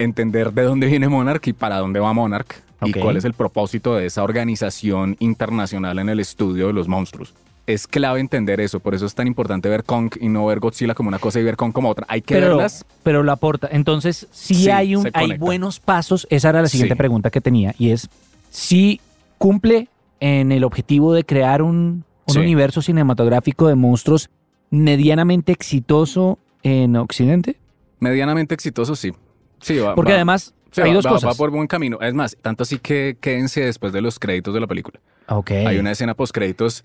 entender 0.03 0.51
de 0.51 0.63
dónde 0.63 0.87
viene 0.87 1.07
Monarch 1.07 1.47
y 1.47 1.53
para 1.53 1.77
dónde 1.77 1.99
va 1.99 2.13
Monarch 2.13 2.61
y 2.83 2.93
cuál 2.93 3.17
es 3.17 3.25
el 3.25 3.33
propósito 3.33 3.95
de 3.95 4.07
esa 4.07 4.23
organización 4.23 5.15
internacional 5.19 5.99
en 5.99 6.09
el 6.09 6.19
estudio 6.19 6.67
de 6.67 6.73
los 6.73 6.87
monstruos. 6.87 7.33
Es 7.73 7.87
clave 7.87 8.19
entender 8.19 8.59
eso, 8.59 8.79
por 8.79 8.95
eso 8.95 9.05
es 9.05 9.13
tan 9.15 9.27
importante 9.27 9.69
ver 9.69 9.83
Kong 9.83 10.11
y 10.19 10.29
no 10.29 10.45
ver 10.45 10.59
Godzilla 10.59 10.93
como 10.93 11.07
una 11.09 11.19
cosa 11.19 11.39
y 11.39 11.43
ver 11.43 11.55
Kong 11.55 11.71
como 11.73 11.89
otra. 11.89 12.05
Hay 12.09 12.21
que 12.21 12.33
Pero, 12.35 12.47
verlas. 12.57 12.85
pero 13.03 13.23
lo 13.23 13.31
aporta. 13.31 13.69
Entonces, 13.71 14.27
si 14.31 14.55
Sí, 14.55 14.69
hay, 14.69 14.95
un, 14.95 15.09
hay 15.13 15.37
buenos 15.37 15.79
pasos, 15.79 16.27
esa 16.29 16.49
era 16.49 16.61
la 16.61 16.67
siguiente 16.67 16.95
Sí. 16.95 16.97
pregunta 16.97 17.29
que 17.29 17.41
tenía, 17.41 17.73
y 17.77 17.91
es 17.91 18.09
si 18.49 18.99
cumple 19.37 19.87
en 20.19 20.51
el 20.51 20.63
objetivo 20.63 21.13
de 21.13 21.23
crear 21.23 21.61
un, 21.61 22.03
universo 22.33 22.81
cinematográfico 22.81 23.67
de 23.67 23.75
monstruos 23.75 24.29
medianamente 24.69 25.51
exitoso 25.51 26.39
en 26.63 26.95
Occidente. 26.95 27.57
Medianamente 27.99 28.53
exitoso, 28.55 28.95
sí. 28.95 29.11
Sí, 29.59 29.77
va. 29.77 29.95
Porque 29.95 30.11
va- 30.13 30.17
además 30.17 30.53
sí, 30.71 30.81
hay 30.81 30.89
va- 30.89 30.95
dos 30.95 31.05
va- 31.05 31.09
cosas. 31.09 31.29
Va 31.31 31.35
por 31.35 31.49
buen 31.51 31.67
camino. 31.67 31.99
Es 32.01 32.13
más, 32.13 32.37
tanto 32.41 32.63
así 32.63 32.79
que 32.79 33.17
quédense 33.19 33.61
después 33.61 33.91
de 33.93 34.01
los 34.01 34.17
créditos 34.17 34.53
de 34.53 34.59
la 34.61 34.67
película. 34.67 34.99
Ok. 35.27 35.51
Hay 35.51 35.77
una 35.77 35.91
escena 35.91 36.13
post 36.13 36.33
créditos 36.33 36.83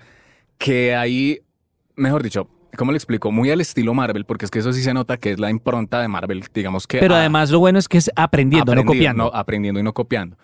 que 0.59 0.95
ahí, 0.95 1.39
mejor 1.97 2.23
dicho, 2.23 2.49
¿cómo 2.77 2.93
le 2.93 2.97
explico? 2.99 3.31
Muy 3.33 3.51
al 3.51 3.61
estilo 3.61 3.95
Marvel, 3.95 4.25
porque 4.25 4.45
es 4.45 4.51
que 4.51 4.59
eso 4.59 4.73
sí 4.73 4.83
se 4.83 4.93
nota 4.95 5.17
que 5.17 5.33
es 5.33 5.39
la 5.41 5.51
impronta 5.51 6.01
de 6.01 6.09
Marvel, 6.09 6.45
digamos 6.55 6.87
que. 6.87 6.99
Pero 6.99 7.15
además 7.15 7.51
lo 7.51 7.59
bueno 7.59 7.79
es 7.79 7.89
que 7.89 7.99
es 7.99 8.11
aprendiendo, 8.17 8.75
no 8.75 8.85
copiando. 8.85 9.25
no, 9.25 9.31
aprendiendo 9.35 9.81
y 9.81 9.83
no 9.83 9.93
copiando. 9.93 10.37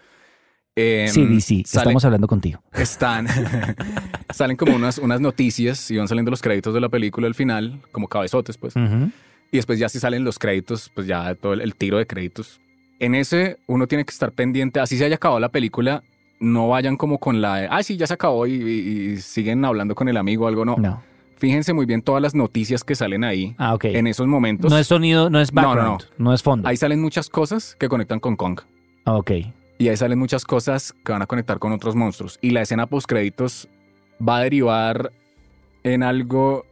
Eh, 0.74 1.06
sí, 1.10 1.40
sí, 1.42 1.64
sale- 1.66 1.82
estamos 1.82 2.04
hablando 2.06 2.26
contigo. 2.26 2.62
Están, 2.72 3.26
salen 4.30 4.56
como 4.56 4.74
unas, 4.74 4.98
unas 4.98 5.20
noticias 5.20 5.90
y 5.90 5.98
van 5.98 6.08
saliendo 6.08 6.30
los 6.30 6.40
créditos 6.40 6.72
de 6.72 6.80
la 6.80 6.88
película 6.88 7.26
al 7.26 7.34
final, 7.34 7.80
como 7.92 8.08
cabezotes, 8.08 8.56
pues. 8.56 8.74
Ujú. 8.76 9.10
Y 9.50 9.56
después 9.58 9.78
ya 9.78 9.90
si 9.90 10.00
salen 10.00 10.24
los 10.24 10.38
créditos, 10.38 10.90
pues 10.94 11.06
ya 11.06 11.34
todo 11.34 11.52
el, 11.52 11.60
el 11.60 11.74
tiro 11.76 11.98
de 11.98 12.06
créditos. 12.06 12.58
En 13.00 13.14
ese 13.14 13.58
uno 13.66 13.86
tiene 13.86 14.04
que 14.06 14.12
estar 14.12 14.32
pendiente, 14.32 14.80
así 14.80 14.96
se 14.96 15.04
haya 15.04 15.16
acabado 15.16 15.40
la 15.40 15.50
película, 15.50 16.02
no 16.42 16.68
vayan 16.68 16.96
como 16.96 17.18
con 17.18 17.40
la, 17.40 17.56
de, 17.56 17.68
ah, 17.70 17.82
sí, 17.82 17.96
ya 17.96 18.06
se 18.06 18.14
acabó 18.14 18.46
y, 18.46 18.52
y- 18.54 19.12
y 19.12 19.16
siguen 19.18 19.64
hablando 19.64 19.94
con 19.94 20.08
el 20.08 20.16
amigo 20.16 20.44
o 20.44 20.48
algo, 20.48 20.64
no. 20.64 20.76
No. 20.76 21.02
fíjense 21.36 21.72
muy 21.72 21.86
bien 21.86 22.02
todas 22.02 22.20
las 22.22 22.34
noticias 22.34 22.84
que 22.84 22.94
salen 22.94 23.24
ahí 23.24 23.54
Ah, 23.58 23.74
ok. 23.74 23.84
en 23.86 24.06
esos 24.06 24.26
momentos. 24.26 24.70
no 24.70 24.78
es 24.78 24.86
sonido, 24.86 25.28
no 25.30 25.40
es 25.40 25.52
No, 25.52 25.62
no, 25.62 25.68
background, 25.68 26.02
no, 26.18 26.32
es 26.34 26.42
fondo. 26.42 26.68
Ahí 26.68 26.76
salen 26.76 27.00
muchas 27.00 27.28
cosas 27.28 27.74
que 27.78 27.88
conectan 27.88 28.20
con 28.20 28.36
Kong. 28.36 28.60
Ah, 29.04 29.14
ok. 29.14 29.30
Y 29.78 29.88
ahí 29.88 29.96
salen 29.96 30.18
muchas 30.18 30.44
cosas 30.44 30.94
que 31.04 31.10
van 31.12 31.22
a 31.22 31.26
conectar 31.26 31.58
con 31.58 31.72
otros 31.72 31.96
monstruos. 31.96 32.38
Y 32.40 32.50
la 32.50 32.62
escena 32.62 32.86
post 32.86 33.06
créditos 33.08 33.68
va 34.26 34.36
a 34.36 34.40
derivar 34.42 35.10
en 35.82 36.02
algo 36.04 36.64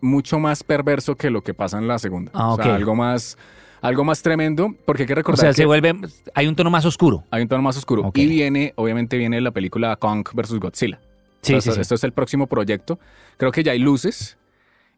mucho 0.00 0.38
más 0.38 0.62
perverso 0.64 1.16
que 1.16 1.28
lo 1.28 1.42
que 1.42 1.52
pasa 1.52 1.76
en 1.78 1.86
la 1.88 1.98
segunda. 1.98 2.30
Ah, 2.34 2.52
O 2.52 2.56
sea, 2.56 2.74
algo 2.76 2.94
más, 2.94 3.36
algo 3.80 4.04
más 4.04 4.22
tremendo, 4.22 4.74
porque 4.84 5.02
hay 5.02 5.06
que 5.06 5.12
O 5.12 5.16
recordar 5.16 5.40
sea, 5.40 5.48
que 5.50 5.54
se 5.54 5.64
vuelve, 5.66 5.94
hay 6.34 6.46
un 6.46 6.56
tono 6.56 6.70
más 6.70 6.84
oscuro. 6.84 7.24
hay 7.30 7.42
un 7.42 7.48
tono 7.48 7.62
más 7.62 7.76
oscuro. 7.76 8.02
Ok. 8.06 8.18
Y 8.18 8.26
viene, 8.26 8.72
obviamente 8.76 9.16
viene 9.16 9.40
la 9.40 9.50
película 9.50 9.96
Kong 9.96 10.26
vs. 10.32 10.54
Godzilla. 10.60 11.00
Sí, 11.42 11.54
O 11.54 11.60
sea, 11.60 11.72
sí, 11.72 11.76
sí. 11.76 11.80
Esto 11.82 11.94
es 11.94 12.04
el 12.04 12.12
próximo 12.12 12.46
proyecto. 12.46 12.98
Creo 13.36 13.52
que 13.52 13.62
ya 13.62 13.72
hay 13.72 13.78
luces. 13.78 14.36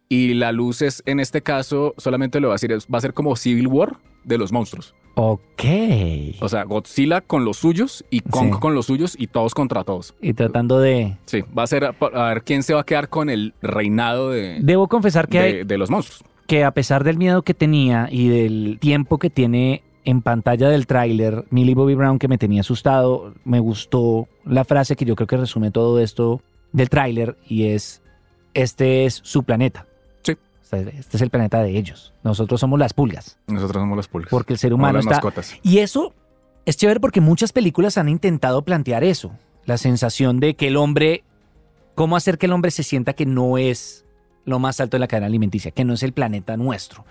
Y 0.08 0.34
la 0.34 0.50
luz 0.52 0.82
es, 0.82 1.02
en 1.06 1.20
este 1.20 1.40
caso, 1.42 1.94
solamente 1.96 2.40
lo 2.40 2.48
va 2.48 2.54
a 2.54 2.56
decir, 2.56 2.72
va 2.92 2.98
a 2.98 3.00
ser 3.00 3.14
como 3.14 3.36
Civil 3.36 3.68
War 3.68 3.96
de 4.24 4.38
los 4.38 4.50
monstruos. 4.50 4.94
Ok. 5.14 5.64
O 6.40 6.48
sea, 6.48 6.64
Godzilla 6.64 7.20
con 7.20 7.44
los 7.44 7.58
suyos 7.58 8.04
y 8.10 8.20
Kong 8.20 8.54
Sí. 8.54 8.60
con 8.60 8.74
los 8.74 8.86
suyos 8.86 9.14
y 9.18 9.26
todos 9.28 9.54
contra 9.54 9.84
todos. 9.84 10.14
Y 10.20 10.32
tratando 10.32 10.80
de... 10.80 11.16
Sí, 11.26 11.44
va 11.56 11.62
a 11.64 11.66
ser 11.66 11.84
a, 11.84 11.94
a 12.14 12.24
ver 12.28 12.42
quién 12.42 12.62
se 12.62 12.74
va 12.74 12.80
a 12.80 12.84
quedar 12.84 13.08
con 13.08 13.28
el 13.30 13.54
reinado 13.62 14.30
de, 14.30 14.58
Debo 14.62 14.88
confesar 14.88 15.28
que, 15.28 15.38
hay- 15.38 15.64
de 15.64 15.78
los 15.78 15.90
monstruos. 15.90 16.24
Que 16.50 16.64
a 16.64 16.72
pesar 16.72 17.04
del 17.04 17.16
miedo 17.16 17.42
que 17.42 17.54
tenía 17.54 18.08
y 18.10 18.26
del 18.26 18.78
tiempo 18.80 19.18
que 19.18 19.30
tiene 19.30 19.84
en 20.04 20.20
pantalla 20.20 20.68
del 20.68 20.88
tráiler, 20.88 21.44
Millie 21.50 21.76
Bobby 21.76 21.94
Brown 21.94 22.18
que 22.18 22.26
me 22.26 22.38
tenía 22.38 22.62
asustado, 22.62 23.34
me 23.44 23.60
gustó 23.60 24.26
la 24.44 24.64
frase 24.64 24.96
que 24.96 25.04
yo 25.04 25.14
creo 25.14 25.28
que 25.28 25.36
resume 25.36 25.70
todo 25.70 26.00
esto 26.00 26.42
del 26.72 26.90
tráiler 26.90 27.36
y 27.46 27.68
es, 27.68 28.02
este 28.52 29.06
es 29.06 29.20
su 29.22 29.44
planeta. 29.44 29.86
Sí. 30.24 30.36
Este 30.72 31.18
es 31.18 31.22
el 31.22 31.30
planeta 31.30 31.62
de 31.62 31.78
ellos. 31.78 32.14
Nosotros 32.24 32.58
somos 32.58 32.80
las 32.80 32.94
pulgas, 32.94 33.38
Nosotros 33.46 33.80
somos 33.80 33.96
los 33.96 34.08
pulgas. 34.08 34.30
porque 34.30 34.54
el 34.54 34.58
ser 34.58 34.74
humano 34.74 34.94
las 34.94 35.04
está... 35.04 35.16
mascotas. 35.18 35.56
Y 35.62 35.78
eso 35.78 36.14
es 36.66 36.76
chévere 36.76 36.98
porque 36.98 37.20
muchas 37.20 37.52
películas 37.52 37.96
han 37.96 38.08
intentado 38.08 38.62
plantear 38.62 39.04
eso, 39.04 39.30
la 39.66 39.78
sensación 39.78 40.40
de 40.40 40.56
que 40.56 40.66
el 40.66 40.76
hombre, 40.76 41.22
cómo 41.94 42.16
hacer 42.16 42.38
que 42.38 42.46
el 42.46 42.52
hombre 42.52 42.72
se 42.72 42.82
sienta 42.82 43.12
que 43.12 43.24
no 43.24 43.56
es 43.56 44.04
lo 44.44 44.58
más 44.58 44.80
alto 44.80 44.96
de 44.96 45.00
la 45.00 45.08
cadena 45.08 45.26
alimenticia, 45.26 45.70
que 45.70 45.84
no 45.84 45.94
es 45.94 46.02
el 46.02 46.12
planeta 46.12 46.56
nuestro. 46.56 47.04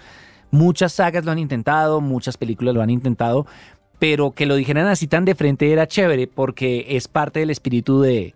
Muchas 0.52 0.94
sagas 0.94 1.26
lo 1.26 1.32
han 1.32 1.40
intentado, 1.40 2.02
muchas 2.02 2.38
películas 2.38 2.74
lo 2.74 2.82
han 2.82 2.90
intentado, 2.90 3.46
pero 4.00 4.32
que 4.32 4.46
lo 4.46 4.56
dijeran 4.56 4.88
así 4.88 5.08
tan 5.08 5.26
de 5.26 5.36
frente 5.36 5.72
era 5.72 5.88
chévere 5.88 6.28
porque 6.28 6.86
es 6.90 7.08
parte 7.08 7.40
del 7.42 7.50
espíritu 7.50 8.02
de, 8.02 8.34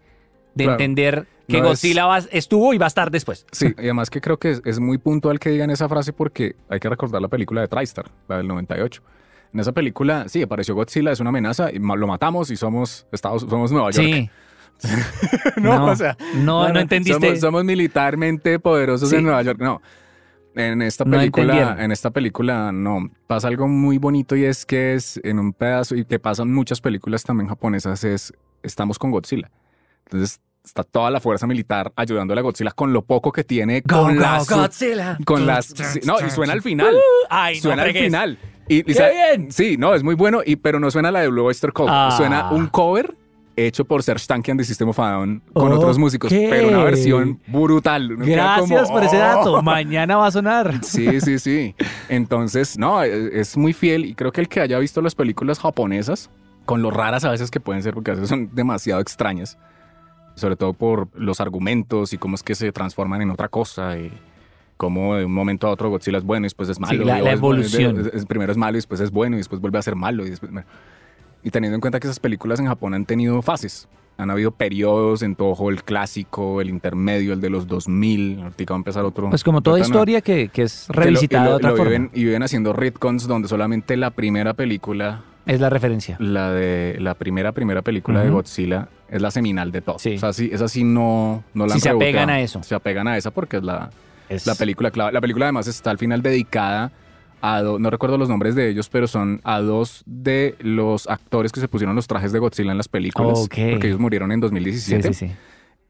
de 0.56 0.64
Claro. 0.66 0.72
entender 0.74 1.28
que 1.48 1.60
No 1.60 1.68
Godzilla 1.70 2.18
estuvo 2.32 2.74
y 2.74 2.78
va 2.78 2.86
a 2.86 2.88
estar 2.88 3.12
después. 3.12 3.46
Sí, 3.52 3.68
y 3.78 3.82
además 3.82 4.10
que 4.10 4.22
creo 4.22 4.38
que 4.38 4.52
es, 4.52 4.62
es 4.66 4.80
muy 4.80 4.98
puntual 4.98 5.40
que 5.40 5.50
digan 5.50 5.70
esa 5.72 5.90
frase 5.90 6.14
porque 6.14 6.56
hay 6.70 6.80
que 6.80 6.88
recordar 6.90 7.22
la 7.22 7.28
película 7.28 7.62
de 7.62 7.68
TriStar, 7.68 8.06
la 8.28 8.38
del 8.38 8.48
98. 8.48 9.02
En 9.54 9.60
esa 9.60 9.72
película, 9.72 10.28
sí, 10.30 10.42
apareció 10.42 10.74
Godzilla, 10.74 11.12
es 11.12 11.20
una 11.20 11.30
amenaza, 11.30 11.70
y 11.72 11.80
lo 11.80 12.08
matamos 12.08 12.50
y 12.50 12.56
somos 12.56 13.06
Estados, 13.12 13.42
somos 13.48 13.72
Nueva 13.72 13.92
York. 13.92 14.08
Sí. 14.08 14.30
no, 15.58 15.78
no, 15.78 15.86
o 15.92 15.96
sea, 15.96 16.18
no, 16.36 16.68
no, 16.70 16.80
entendiste. 16.80 17.26
Somos, 17.28 17.40
somos 17.40 17.64
militarmente 17.64 18.60
poderosos 18.60 19.10
Sí. 19.10 19.16
en 19.18 19.24
Nueva 19.24 19.42
York. 19.42 19.60
No. 19.60 19.82
En 20.56 20.82
esta 20.84 21.04
No 21.04 21.18
película, 21.18 21.44
entendieron. 21.46 21.82
en 21.82 21.92
esta 21.92 22.12
película 22.12 22.72
no 22.72 23.10
pasa 23.26 23.48
algo 23.48 23.68
muy 23.68 23.98
bonito 23.98 24.36
y 24.36 24.46
es 24.46 24.66
que 24.68 24.94
es 24.94 25.20
en 25.24 25.40
un 25.40 25.52
pedazo 25.54 25.96
y 25.96 26.06
que 26.06 26.20
pasan 26.20 26.54
muchas 26.54 26.80
películas 26.80 27.24
también 27.24 27.50
japonesas 27.50 28.04
es 28.04 28.32
estamos 28.62 29.00
con 29.00 29.10
Godzilla. 29.10 29.50
Entonces 30.06 30.42
está 30.64 30.84
toda 30.84 31.10
la 31.10 31.20
fuerza 31.20 31.48
militar 31.48 31.92
ayudándole 31.96 32.40
a 32.40 32.44
Godzilla 32.44 32.72
con 32.72 32.94
lo 32.94 33.02
poco 33.04 33.32
que 33.32 33.44
tiene 33.44 33.82
Go, 33.82 34.04
con 34.04 34.16
go, 34.16 34.22
las 34.22 34.48
Godzilla. 34.48 35.18
con 35.26 35.48
las 35.48 35.74
no 36.06 36.18
y 36.26 36.30
suena 36.30 36.54
al 36.54 36.62
final. 36.62 36.96
Ay, 37.32 37.56
no 37.56 37.62
suena 37.64 37.82
al 37.84 37.90
fregues. 37.90 38.04
final. 38.10 38.38
Y, 38.68 38.78
y 38.78 38.84
¡Qué 38.94 39.12
bien! 39.12 39.52
Sí, 39.52 39.76
no, 39.78 39.96
es 39.96 40.04
muy 40.04 40.14
bueno, 40.16 40.42
y, 40.46 40.56
pero 40.56 40.80
no 40.80 40.90
suena 40.92 41.10
la 41.12 41.22
de 41.22 41.30
Blue 41.30 41.46
Oyster 41.46 41.74
Cult. 41.74 41.90
Ah. 41.92 42.14
Suena 42.16 42.52
un 42.52 42.68
cover 42.68 43.16
hecho 43.56 43.86
por 43.86 44.02
Serge 44.04 44.26
Tankian 44.26 44.58
de 44.58 44.64
System 44.64 44.90
of 44.90 45.00
a 45.00 45.12
Down 45.12 45.42
con 45.54 45.72
otros 45.72 45.98
músicos, 46.00 46.32
pero 46.32 46.68
una 46.70 46.84
versión 46.84 47.40
brutal. 47.48 48.14
Uno 48.14 48.26
queda 48.26 48.56
como, 48.60 48.68
Gracias 48.76 48.92
por 48.92 49.04
ese 49.04 49.18
"Oh". 49.18 49.20
dato. 49.20 49.62
Mañana 49.62 50.18
va 50.18 50.28
a 50.28 50.32
sonar. 50.32 50.80
Sí, 50.84 51.22
sí, 51.22 51.38
sí. 51.40 51.76
Entonces, 52.10 52.78
no, 52.78 53.04
es, 53.04 53.14
es 53.34 53.58
muy 53.58 53.74
fiel 53.74 54.06
y 54.06 54.16
creo 54.16 54.32
que 54.32 54.42
el 54.42 54.48
que 54.48 54.60
haya 54.62 54.80
visto 54.80 55.02
las 55.02 55.16
películas 55.16 55.60
japonesas, 55.60 56.30
con 56.66 56.82
lo 56.82 56.90
raras 56.92 57.26
a 57.26 57.32
veces 57.32 57.52
que 57.52 57.60
pueden 57.60 57.84
ser, 57.84 57.94
porque 57.94 58.12
a 58.12 58.14
veces 58.16 58.30
son 58.30 58.50
demasiado 58.54 59.02
extrañas, 59.02 59.58
sobre 60.36 60.56
todo 60.56 60.74
por 60.74 61.08
los 61.14 61.40
argumentos 61.42 62.14
y 62.14 62.18
cómo 62.18 62.36
es 62.36 62.44
que 62.44 62.56
se 62.56 62.72
transforman 62.72 63.22
en 63.22 63.30
otra 63.32 63.50
cosa 63.50 63.98
y 63.98 64.12
cómo 64.78 65.16
de 65.16 65.26
un 65.26 65.34
momento 65.34 65.68
a 65.68 65.70
otro 65.72 65.90
Godzilla 65.90 66.18
es 66.18 66.24
bueno 66.24 66.46
y 66.46 66.48
después 66.48 66.68
es 66.70 66.80
malo. 66.80 67.04
la- 67.06 67.20
y 67.20 67.24
la 67.24 67.30
es 67.32 67.38
evolución. 67.38 68.00
es- 68.02 68.14
es- 68.14 68.26
primero 68.26 68.52
es 68.52 68.58
malo 68.58 68.76
y 68.76 68.80
después 68.80 69.00
es 69.00 69.12
bueno 69.12 69.36
y 69.36 69.40
después 69.40 69.62
vuelve 69.62 69.78
a 69.78 69.82
ser 69.84 69.96
malo 69.96 70.26
y 70.26 70.32
después... 70.32 70.52
Y 71.44 71.52
teniendo 71.52 71.76
en 71.76 71.82
cuenta 71.82 72.00
que 72.00 72.08
esas 72.08 72.20
películas 72.20 72.60
en 72.60 72.68
Japón 72.68 72.94
han 72.94 73.06
tenido 73.06 73.42
fases. 73.42 73.88
Han 74.18 74.30
habido 74.30 74.52
periodos 74.52 75.24
en 75.24 75.36
Toho, 75.36 75.70
el 75.72 75.84
clásico, 75.84 76.62
el 76.62 76.70
intermedio, 76.70 77.34
el 77.34 77.42
de 77.42 77.50
los 77.50 77.68
2000. 77.68 78.42
Ahorita 78.44 78.74
va 78.74 78.76
a 78.76 78.78
empezar 78.78 79.04
otro. 79.06 79.30
Pues 79.30 79.44
como 79.44 79.62
toda 79.62 79.80
historia 79.80 80.22
que, 80.22 80.50
que 80.50 80.62
es 80.64 80.88
que 80.88 80.94
lo- 80.98 81.02
y 81.02 81.06
revisitada 81.06 81.46
lo- 81.46 81.50
de 81.52 81.56
otra 81.56 81.70
lo 81.72 81.78
forma. 81.78 81.92
viven- 81.92 82.10
y 82.14 82.24
viven 82.26 82.44
haciendo 82.44 82.74
retcons 82.74 83.28
donde 83.28 83.48
solamente 83.48 83.98
la 83.98 84.12
primera 84.12 84.54
película, 84.54 85.24
Es 85.48 85.60
la 85.60 85.70
referencia. 85.72 86.16
la 86.20 86.52
de 86.52 86.98
la 87.00 87.16
primera 87.16 87.52
primera 87.54 87.82
película 87.82 88.24
de. 88.24 88.30
Godzilla 88.30 88.88
es 89.10 89.20
la 89.22 89.32
seminal 89.32 89.72
de 89.72 89.82
todo. 89.82 89.98
Sí. 89.98 90.16
O 90.16 90.20
sea, 90.20 90.32
sí, 90.32 90.50
esa 90.54 90.68
sí 90.68 90.84
no, 90.84 91.44
no 91.56 91.66
la 91.66 91.70
Sí 91.74 91.78
han 91.80 91.82
se 91.82 91.90
apegan 91.90 92.30
a 92.30 92.40
eso. 92.40 92.62
Se 92.62 92.76
apegan 92.76 93.08
a 93.08 93.18
esa 93.18 93.32
porque 93.32 93.58
es 93.58 93.64
la, 93.64 93.90
Es- 94.30 94.46
la 94.46 94.54
película 94.56 94.92
clave. 94.92 95.12
La 95.12 95.22
película 95.22 95.46
además 95.48 95.68
está 95.68 95.90
al 95.90 95.98
final 95.98 96.22
dedicada 96.22 96.92
a 97.46 97.62
no 97.62 97.90
recuerdo 97.90 98.18
los 98.18 98.30
nombres 98.30 98.56
de 98.56 98.70
ellos, 98.70 98.88
pero 98.88 99.06
son 99.06 99.42
a 99.44 99.60
dos 99.60 100.02
de 100.06 100.56
los 100.62 101.08
actores 101.10 101.52
que 101.52 101.60
se 101.60 101.68
pusieron 101.68 101.94
los 101.94 102.08
trajes 102.08 102.32
de 102.32 102.40
Godzilla 102.40 102.72
en 102.72 102.78
las 102.78 102.88
películas. 102.88 103.40
Porque 103.42 103.88
ellos 103.88 104.00
murieron 104.00 104.32
en 104.32 104.38
Sí, 104.38 104.42
2017. 104.42 105.14
sí, 105.14 105.28
sí. 105.28 105.34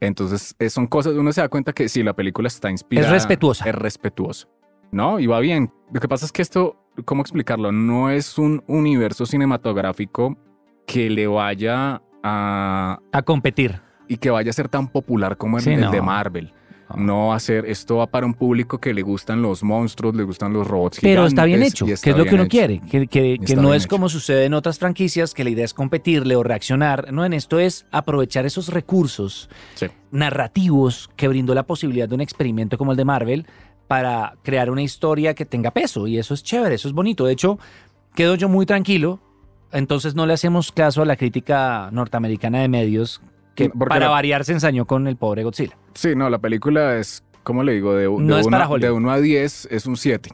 Entonces, 0.00 0.56
eh, 0.58 0.68
son 0.68 0.88
cosas, 0.88 1.14
uno 1.14 1.32
se 1.32 1.40
da 1.40 1.48
cuenta 1.48 1.72
que 1.72 1.88
sí, 1.88 2.02
la 2.02 2.12
película 2.12 2.48
está 2.48 2.70
inspirada. 2.70 3.06
Es 3.06 3.12
respetuosa. 3.12 3.68
Es 3.68 3.74
respetuosa. 3.74 4.48
¿No? 4.90 5.20
Y 5.20 5.26
va 5.28 5.38
bien. 5.38 5.72
Lo 5.92 6.00
que 6.00 6.08
pasa 6.08 6.26
es 6.26 6.32
que 6.32 6.42
esto, 6.42 6.76
¿cómo 7.04 7.22
explicarlo? 7.22 7.70
No 7.72 8.10
es 8.10 8.36
un 8.36 8.62
universo 8.66 9.24
cinematográfico 9.24 10.36
que 10.86 11.08
le 11.08 11.26
vaya 11.28 12.02
a. 12.22 12.98
A 13.12 13.22
competir. 13.22 13.80
y 14.08 14.16
que 14.18 14.30
vaya 14.30 14.50
a 14.50 14.52
ser 14.52 14.68
tan 14.68 14.88
popular 14.88 15.36
como 15.36 15.58
el, 15.58 15.64
Sí, 15.64 15.70
el 15.70 15.80
no. 15.82 15.90
de 15.90 16.02
Marvel. 16.02 16.52
No. 16.96 17.32
No 17.32 17.38
ser, 17.40 17.64
esto 17.66 17.96
va 17.96 18.06
para 18.06 18.26
un 18.26 18.34
público 18.34 18.78
que 18.78 18.92
le 18.92 19.02
gustan 19.02 19.40
los 19.42 19.62
monstruos, 19.62 20.14
le 20.14 20.22
gustan 20.22 20.52
los 20.52 20.66
robots. 20.66 20.98
Pero 21.00 21.26
está 21.26 21.44
bien 21.44 21.62
hecho, 21.62 21.84
y 21.84 21.88
que 21.88 21.94
está 21.94 22.10
es 22.10 22.16
lo 22.18 22.24
que 22.24 22.34
uno 22.34 22.42
hecho. 22.44 22.50
quiere, 22.50 22.80
que, 22.80 23.06
que- 23.06 23.38
que 23.38 23.44
Está 23.44 23.60
no 23.62 23.72
es 23.74 23.84
hecho. 23.84 23.90
como 23.90 24.08
sucede 24.08 24.44
en 24.44 24.54
otras 24.54 24.78
franquicias, 24.78 25.32
que 25.34 25.44
la 25.44 25.50
idea 25.50 25.64
es 25.64 25.72
competirle 25.74 26.36
o 26.36 26.42
reaccionar. 26.42 27.12
No, 27.12 27.24
en 27.24 27.32
esto 27.32 27.58
es 27.58 27.86
aprovechar 27.90 28.44
esos 28.46 28.68
recursos 28.68 29.48
Sí. 29.74 29.86
narrativos 30.10 31.10
que 31.16 31.28
brindó 31.28 31.54
la 31.54 31.62
posibilidad 31.64 32.08
de 32.08 32.14
un 32.14 32.20
experimento 32.20 32.76
como 32.78 32.90
el 32.92 32.96
de 32.96 33.04
Marvel 33.04 33.46
para 33.88 34.34
crear 34.42 34.70
una 34.70 34.82
historia 34.82 35.34
que 35.34 35.44
tenga 35.44 35.70
peso. 35.70 36.06
Y 36.06 36.18
eso 36.18 36.34
es 36.34 36.42
chévere, 36.42 36.74
eso 36.74 36.88
es 36.88 36.94
bonito. 36.94 37.24
De 37.26 37.32
hecho, 37.32 37.58
quedo 38.14 38.34
yo 38.34 38.48
muy 38.48 38.66
tranquilo. 38.66 39.20
Entonces 39.72 40.14
no 40.14 40.26
le 40.26 40.32
hacemos 40.34 40.70
caso 40.70 41.02
a 41.02 41.04
la 41.04 41.16
crítica 41.16 41.88
norteamericana 41.92 42.60
de 42.60 42.68
medios 42.68 43.20
que 43.54 43.70
Porque 43.70 43.88
para 43.88 44.06
la- 44.06 44.10
variar 44.10 44.44
se 44.44 44.52
ensañó 44.52 44.86
con 44.86 45.06
el 45.06 45.16
pobre 45.16 45.44
Godzilla. 45.44 45.76
Sí, 45.94 46.14
no, 46.16 46.28
la 46.30 46.38
película 46.38 46.96
es, 46.98 47.22
¿cómo 47.42 47.62
le 47.62 47.72
digo? 47.74 47.94
De, 47.94 48.02
de, 48.02 48.08
No 48.10 48.38
es 48.38 48.46
uno, 48.46 48.54
para 48.56 48.68
Hollywood. 48.68 48.80
de 48.86 48.90
1 48.92 49.10
a 49.10 49.20
10 49.20 49.68
es 49.70 49.86
un 49.86 49.96
7. 49.96 50.30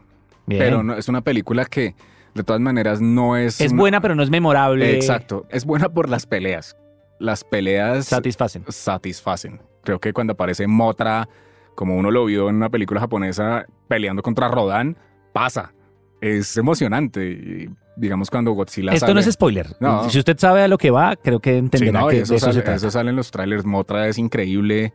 Bien. 0.46 0.58
Pero 0.60 0.82
no, 0.82 0.94
es 0.94 1.08
una 1.08 1.20
película 1.20 1.64
que, 1.64 1.94
de 2.34 2.42
todas 2.44 2.60
maneras, 2.60 3.00
no 3.00 3.36
es. 3.36 3.60
es 3.60 3.72
una- 3.72 3.80
buena, 3.80 4.00
pero 4.00 4.14
no 4.14 4.22
es 4.22 4.30
memorable. 4.30 4.94
Exacto. 4.94 5.46
Es 5.50 5.64
buena 5.64 5.88
por 5.88 6.08
las 6.08 6.26
peleas. 6.26 6.76
Las 7.18 7.44
peleas 7.44 8.06
Satisfacen. 8.06 8.64
satisfacen. 8.68 9.60
Creo 9.84 9.98
que 10.00 10.12
cuando 10.12 10.32
aparece 10.32 10.66
Motra, 10.66 11.28
como 11.74 11.96
uno 11.96 12.10
lo 12.10 12.24
vio 12.24 12.48
en 12.48 12.56
una 12.56 12.70
película 12.70 13.00
japonesa 13.00 13.66
peleando 13.88 14.22
contra 14.22 14.48
Rodan, 14.48 14.96
pasa. 15.32 15.72
Es 16.20 16.56
emocionante. 16.56 17.26
Y 17.30 17.68
digamos 18.00 18.30
cuando 18.30 18.52
Godzilla 18.52 18.92
Esto 18.92 19.06
sale- 19.06 19.14
no 19.14 19.20
es 19.20 19.30
spoiler. 19.32 19.76
No. 19.80 20.08
Si 20.08 20.18
usted 20.18 20.36
sabe 20.38 20.62
a 20.62 20.68
lo 20.68 20.78
que 20.78 20.90
va, 20.90 21.16
creo 21.16 21.38
que 21.40 21.50
Sí, 21.52 21.58
entenderá 21.58 22.00
no, 22.00 22.08
que 22.08 22.20
eso, 22.20 22.32
de 22.32 22.36
eso 22.38 22.46
sale, 22.46 22.54
se 22.58 22.62
trata. 22.62 22.76
eso 22.76 22.90
sale 22.90 23.10
en 23.10 23.16
los 23.16 23.30
trailers. 23.30 23.64
Motra 23.64 24.08
es 24.08 24.18
increíble. 24.18 24.92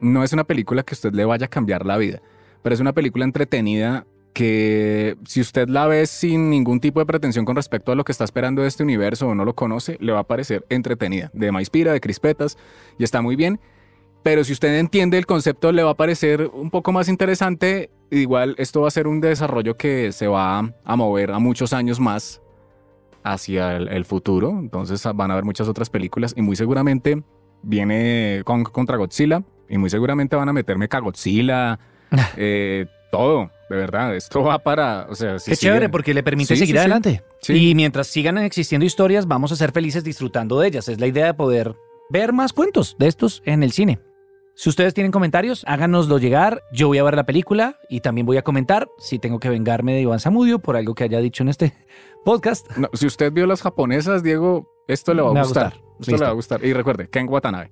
No 0.00 0.22
es 0.24 0.32
una 0.32 0.44
película 0.44 0.82
que 0.82 0.94
usted 0.94 1.12
le 1.12 1.24
vaya 1.24 1.46
a 1.46 1.48
cambiar 1.48 1.84
la 1.86 1.96
vida, 1.96 2.20
pero 2.62 2.74
es 2.74 2.80
una 2.80 2.92
película 2.92 3.24
entretenida 3.24 4.06
que 4.34 5.16
si 5.24 5.40
usted 5.40 5.68
la 5.68 5.86
ve 5.86 6.06
sin 6.06 6.50
ningún 6.50 6.78
tipo 6.78 7.00
de 7.00 7.06
pretensión 7.06 7.46
con 7.46 7.56
respecto 7.56 7.90
a 7.92 7.94
lo 7.94 8.04
que 8.04 8.12
está 8.12 8.24
esperando 8.24 8.60
de 8.60 8.68
este 8.68 8.82
universo 8.82 9.28
o 9.28 9.34
no 9.34 9.46
lo 9.46 9.54
conoce, 9.54 9.96
le 10.00 10.12
va 10.12 10.18
a 10.20 10.24
parecer 10.24 10.66
entretenida. 10.68 11.30
De 11.32 11.50
Maispira, 11.52 11.92
de 11.94 12.00
Crispetas, 12.00 12.58
y 12.98 13.04
está 13.04 13.22
muy 13.22 13.34
bien. 13.34 13.58
Pero 14.22 14.44
si 14.44 14.52
usted 14.52 14.78
entiende 14.78 15.16
el 15.16 15.24
concepto, 15.24 15.72
le 15.72 15.82
va 15.82 15.92
a 15.92 15.94
parecer 15.96 16.50
un 16.52 16.70
poco 16.70 16.92
más 16.92 17.08
interesante. 17.08 17.90
Igual 18.10 18.54
esto 18.58 18.82
va 18.82 18.88
a 18.88 18.90
ser 18.90 19.06
un 19.06 19.20
desarrollo 19.20 19.76
que 19.76 20.12
se 20.12 20.26
va 20.28 20.72
a 20.84 20.96
mover 20.96 21.32
a 21.32 21.38
muchos 21.38 21.72
años 21.72 21.98
más 22.00 22.40
hacia 23.24 23.76
el, 23.76 23.88
el 23.88 24.04
futuro. 24.04 24.50
Entonces 24.50 25.02
van 25.14 25.30
a 25.30 25.34
haber 25.34 25.44
muchas 25.44 25.68
otras 25.68 25.90
películas 25.90 26.32
y 26.36 26.42
muy 26.42 26.56
seguramente 26.56 27.22
viene 27.62 28.42
Kong 28.44 28.68
contra 28.70 28.96
Godzilla. 28.96 29.42
Y 29.68 29.78
muy 29.78 29.90
seguramente 29.90 30.36
van 30.36 30.48
a 30.48 30.52
meterme 30.52 30.88
Cagotzilla, 30.88 31.80
eh, 32.36 32.86
todo, 33.10 33.50
de 33.68 33.76
verdad. 33.76 34.14
Esto 34.14 34.42
va 34.44 34.60
para. 34.60 35.08
O 35.10 35.16
sea, 35.16 35.40
si 35.40 35.50
Qué 35.50 35.56
chévere, 35.56 35.88
porque 35.88 36.14
le 36.14 36.22
permite 36.22 36.54
Sí, 36.54 36.60
seguir 36.60 36.76
sí. 36.76 36.78
adelante. 36.78 37.24
Sí. 37.42 37.70
Y 37.70 37.74
mientras 37.74 38.06
sigan 38.06 38.38
existiendo 38.38 38.84
historias, 38.86 39.26
vamos 39.26 39.50
a 39.50 39.56
ser 39.56 39.72
felices 39.72 40.04
disfrutando 40.04 40.60
de 40.60 40.68
ellas. 40.68 40.88
Es 40.88 41.00
la 41.00 41.08
idea 41.08 41.26
de 41.26 41.34
poder 41.34 41.74
ver 42.10 42.32
más 42.32 42.52
cuentos 42.52 42.94
de 43.00 43.08
estos 43.08 43.42
en 43.44 43.64
el 43.64 43.72
cine. 43.72 43.98
Si 44.58 44.70
ustedes 44.70 44.94
tienen 44.94 45.12
comentarios, 45.12 45.64
háganoslo 45.66 46.16
llegar. 46.18 46.62
Yo 46.72 46.88
voy 46.88 46.96
a 46.96 47.02
ver 47.02 47.14
la 47.14 47.26
película 47.26 47.78
y 47.90 48.00
también 48.00 48.26
voy 48.26 48.38
a 48.38 48.42
comentar 48.42 48.88
si 48.98 49.18
tengo 49.18 49.38
que 49.38 49.50
vengarme 49.50 49.92
de 49.92 50.00
Iván 50.00 50.18
Zamudio 50.18 50.60
por 50.60 50.76
algo 50.76 50.94
que 50.94 51.04
haya 51.04 51.20
dicho 51.20 51.42
en 51.42 51.50
este 51.50 51.74
podcast. 52.24 52.66
No, 52.78 52.88
si 52.94 53.06
usted 53.06 53.30
vio 53.32 53.46
las 53.46 53.60
japonesas, 53.60 54.22
Diego, 54.22 54.66
esto 54.88 55.12
le 55.12 55.20
va 55.20 55.28
a 55.38 55.42
gustar. 55.44 55.74
Esto 56.00 56.12
Listo. 56.12 56.16
le 56.16 56.22
va 56.24 56.28
a 56.30 56.34
gustar. 56.34 56.64
Y 56.64 56.72
recuerde, 56.72 57.08
Ken 57.10 57.28
Watanabe. 57.28 57.70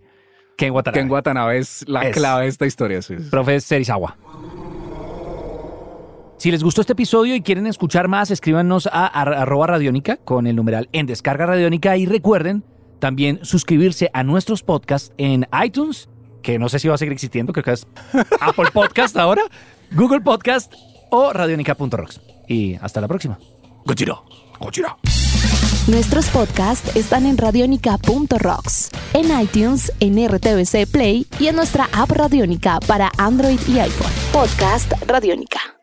Ken 0.58 0.72
Watanabe. 0.72 1.00
Ken 1.00 1.10
Watanabe 1.10 1.58
es 1.58 1.88
la 1.88 2.02
Es. 2.02 2.14
clave 2.14 2.42
de 2.42 2.48
esta 2.48 2.66
historia. 2.66 3.00
sí, 3.00 3.16
sí. 3.18 3.30
Profe 3.30 3.60
Serizawa. 3.60 4.18
Si 6.36 6.50
les 6.50 6.62
gustó 6.62 6.82
este 6.82 6.92
episodio 6.92 7.34
y 7.34 7.40
quieren 7.40 7.66
escuchar 7.66 8.08
más, 8.08 8.30
escríbanos 8.30 8.86
a 8.92 9.06
ar- 9.06 9.32
arroba 9.32 9.68
radiónica 9.68 10.18
con 10.18 10.46
el 10.46 10.54
numeral 10.56 10.90
en 10.92 11.06
descarga 11.06 11.46
radiónica 11.46 11.96
y 11.96 12.04
recuerden 12.04 12.62
también 12.98 13.40
suscribirse 13.42 14.10
a 14.12 14.22
nuestros 14.22 14.62
podcasts 14.62 15.12
en 15.16 15.46
iTunes, 15.64 16.08
que 16.44 16.58
no 16.60 16.68
sé 16.68 16.78
si 16.78 16.86
va 16.86 16.94
a 16.94 16.98
seguir 16.98 17.12
existiendo, 17.12 17.52
creo 17.52 17.64
que 17.64 17.72
es 17.72 17.86
Apple 18.40 18.70
Podcast 18.72 19.16
ahora, 19.16 19.42
Google 19.90 20.20
Podcast 20.20 20.72
o 21.10 21.32
radionica.rocks. 21.32 22.20
Y 22.46 22.76
hasta 22.76 23.00
la 23.00 23.08
próxima. 23.08 23.38
Gojira, 23.84 24.20
Gojira. 24.60 24.96
Nuestros 25.88 26.28
podcasts 26.28 26.94
están 26.96 27.26
en 27.26 27.36
radionica.rocks, 27.36 28.90
en 29.12 29.40
iTunes, 29.40 29.92
en 30.00 30.16
RTVC 30.28 30.86
Play 30.90 31.26
y 31.38 31.48
en 31.48 31.56
nuestra 31.56 31.88
app 31.92 32.10
Radionica 32.10 32.78
para 32.86 33.10
Android 33.18 33.58
y 33.66 33.78
iPhone. 33.78 34.12
Podcast 34.32 34.92
Radionica. 35.06 35.73